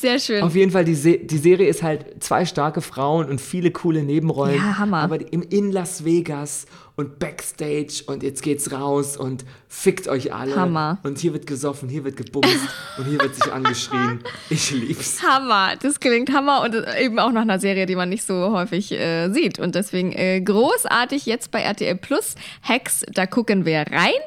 Sehr 0.01 0.21
schön. 0.21 0.43
Auf 0.43 0.55
jeden 0.55 0.71
Fall, 0.71 0.85
die, 0.85 0.95
Se 0.95 1.19
die 1.19 1.39
Serie 1.39 1.67
ist 1.69 1.83
halt 1.83 2.23
zwei 2.23 2.45
starke 2.45 2.81
Frauen 2.81 3.29
und 3.29 3.41
viele 3.41 3.73
coole 3.73 4.05
Nebenrollen. 4.05 4.55
Ja, 4.55 4.79
Hammer. 4.79 4.99
Aber 4.99 5.33
im, 5.33 5.43
in 5.43 5.73
Las 5.73 6.05
Vegas 6.05 6.67
und 6.95 7.19
Backstage 7.19 8.05
und 8.07 8.23
jetzt 8.23 8.43
geht's 8.43 8.71
raus 8.71 9.17
und 9.17 9.45
fickt 9.67 10.07
euch 10.07 10.33
alle. 10.33 10.55
Hammer. 10.55 10.99
Und 11.03 11.19
hier 11.19 11.33
wird 11.33 11.49
gesoffen, 11.49 11.89
hier 11.89 12.05
wird 12.05 12.17
gebumst 12.17 12.69
und 12.97 13.07
hier 13.07 13.21
wird 13.21 13.35
sich 13.35 13.53
angeschrien. 13.53 14.21
Ich 14.51 14.71
lieb's. 14.71 15.23
Hammer, 15.23 15.75
das 15.83 15.99
klingt 16.01 16.33
Hammer 16.33 16.63
und 16.63 16.77
eben 17.01 17.19
auch 17.19 17.33
nach 17.33 17.43
einer 17.43 17.59
Serie, 17.59 17.87
die 17.87 17.97
man 17.97 18.09
nicht 18.09 18.25
so 18.25 18.53
häufig 18.53 18.93
äh, 18.93 19.31
sieht. 19.31 19.59
Und 19.59 19.75
deswegen 19.75 20.13
äh, 20.13 20.41
großartig 20.41 21.27
jetzt 21.27 21.51
bei 21.51 21.61
RTL 21.61 21.97
Plus. 21.97 22.37
Hacks, 22.63 23.05
da 23.13 23.27
gucken 23.27 23.65
wir 23.65 23.81
rein. 23.81 24.21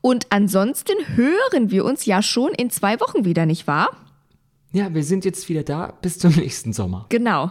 Und 0.00 0.26
ansonsten 0.30 0.94
hören 1.16 1.70
wir 1.70 1.84
uns 1.84 2.06
ja 2.06 2.22
schon 2.22 2.52
in 2.52 2.70
zwei 2.70 2.98
Wochen 3.00 3.24
wieder, 3.24 3.44
nicht 3.44 3.66
wahr? 3.66 3.90
Ja, 4.72 4.92
wir 4.92 5.02
sind 5.02 5.24
jetzt 5.24 5.48
wieder 5.48 5.62
da 5.62 5.92
bis 6.02 6.18
zum 6.18 6.32
nächsten 6.36 6.72
Sommer. 6.72 7.06
Genau. 7.08 7.50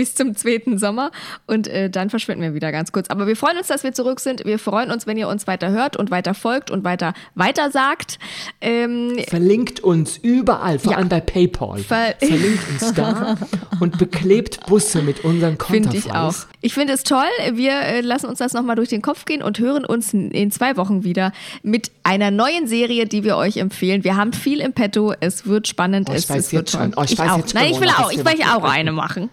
Bis 0.00 0.14
zum 0.14 0.34
zweiten 0.34 0.78
Sommer 0.78 1.10
und 1.46 1.68
äh, 1.68 1.90
dann 1.90 2.08
verschwinden 2.08 2.42
wir 2.42 2.54
wieder 2.54 2.72
ganz 2.72 2.90
kurz. 2.90 3.10
Aber 3.10 3.26
wir 3.26 3.36
freuen 3.36 3.58
uns, 3.58 3.66
dass 3.66 3.84
wir 3.84 3.92
zurück 3.92 4.18
sind. 4.20 4.46
Wir 4.46 4.58
freuen 4.58 4.90
uns, 4.90 5.06
wenn 5.06 5.18
ihr 5.18 5.28
uns 5.28 5.46
weiter 5.46 5.70
hört 5.70 5.94
und 5.98 6.10
weiter 6.10 6.32
folgt 6.32 6.70
und 6.70 6.84
weiter 6.84 7.12
weiter 7.34 7.70
sagt. 7.70 8.18
Ähm, 8.62 9.18
Verlinkt 9.28 9.80
uns 9.80 10.16
überall, 10.16 10.78
vor 10.78 10.92
Ja. 10.92 10.98
allem 10.98 11.10
bei 11.10 11.20
PayPal. 11.20 11.80
Ver- 11.80 12.14
Verlinkt 12.18 12.60
uns 12.70 12.94
da 12.94 13.36
und 13.80 13.98
beklebt 13.98 14.66
Busse 14.66 15.02
mit 15.02 15.22
unseren 15.22 15.58
Finde 15.58 15.94
ich 15.96 16.06
auch. 16.06 16.12
Konterfeis. 16.14 16.48
Ich 16.62 16.72
finde 16.74 16.94
es 16.94 17.02
toll. 17.02 17.24
Wir 17.52 17.72
äh, 17.72 18.00
lassen 18.00 18.26
uns 18.26 18.38
das 18.38 18.54
nochmal 18.54 18.76
durch 18.76 18.88
den 18.88 19.02
Kopf 19.02 19.26
gehen 19.26 19.42
und 19.42 19.58
hören 19.58 19.84
uns 19.84 20.14
in- 20.14 20.50
zwei 20.50 20.78
Wochen 20.78 21.04
wieder 21.04 21.32
mit 21.62 21.90
einer 22.04 22.30
neuen 22.30 22.66
Serie, 22.66 23.04
die 23.06 23.22
wir 23.24 23.36
euch 23.36 23.58
empfehlen. 23.58 24.02
Wir 24.04 24.16
haben 24.16 24.32
viel 24.32 24.60
im 24.60 24.72
Petto. 24.72 25.12
Es 25.20 25.46
wird 25.46 25.68
spannend. 25.68 26.08
Oh, 26.08 26.12
ich 26.12 26.20
es, 26.24 26.30
weiß 26.30 26.46
es 26.46 26.52
wird 26.52 26.70
jetzt 26.70 26.72
schon. 26.82 26.94
Oh, 26.96 27.02
ich 27.04 27.18
weiß 27.18 27.30
auch. 27.32 27.36
jetzt 27.38 27.54
Nein, 27.54 27.70
ich 27.72 27.80
will 27.80 27.88
auch. 27.88 28.10
Ich 28.10 28.24
will 28.24 28.42
auch 28.54 28.64
eine 28.64 28.92
machen. 28.92 29.28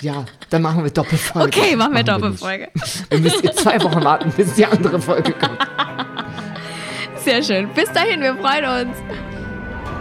Ja, 0.00 0.24
dann 0.50 0.62
machen 0.62 0.82
wir 0.82 0.90
Doppelfolge. 0.90 1.56
Okay, 1.60 1.76
machen 1.76 1.92
wir 1.92 2.02
nicht. 2.02 2.08
Doppelfolge. 2.08 2.68
Ihr 3.10 3.18
müsst 3.18 3.44
ihr 3.44 3.52
zwei 3.52 3.80
Wochen 3.82 4.02
warten, 4.02 4.32
bis 4.36 4.54
die 4.54 4.66
andere 4.66 5.00
Folge 5.00 5.32
kommt. 5.32 5.58
Sehr 7.24 7.40
schön. 7.42 7.68
Bis 7.72 7.90
dahin, 7.92 8.20
wir 8.20 8.34
freuen 8.36 8.88
uns. 8.88 8.96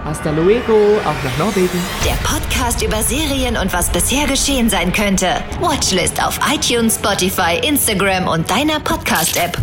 Hasta 0.03 0.31
luego, 0.31 0.97
auch 1.05 1.23
nach 1.23 1.37
Norwegen. 1.37 1.79
Der 2.03 2.15
Podcast 2.27 2.81
über 2.81 3.03
Serien 3.03 3.55
und 3.57 3.71
was 3.71 3.91
bisher 3.91 4.25
geschehen 4.25 4.67
sein 4.67 4.91
könnte. 4.91 5.43
Watchlist 5.59 6.23
auf 6.25 6.39
iTunes, 6.51 6.95
Spotify, 6.95 7.59
Instagram 7.63 8.27
und 8.27 8.49
deiner 8.49 8.79
Podcast-App. 8.79 9.55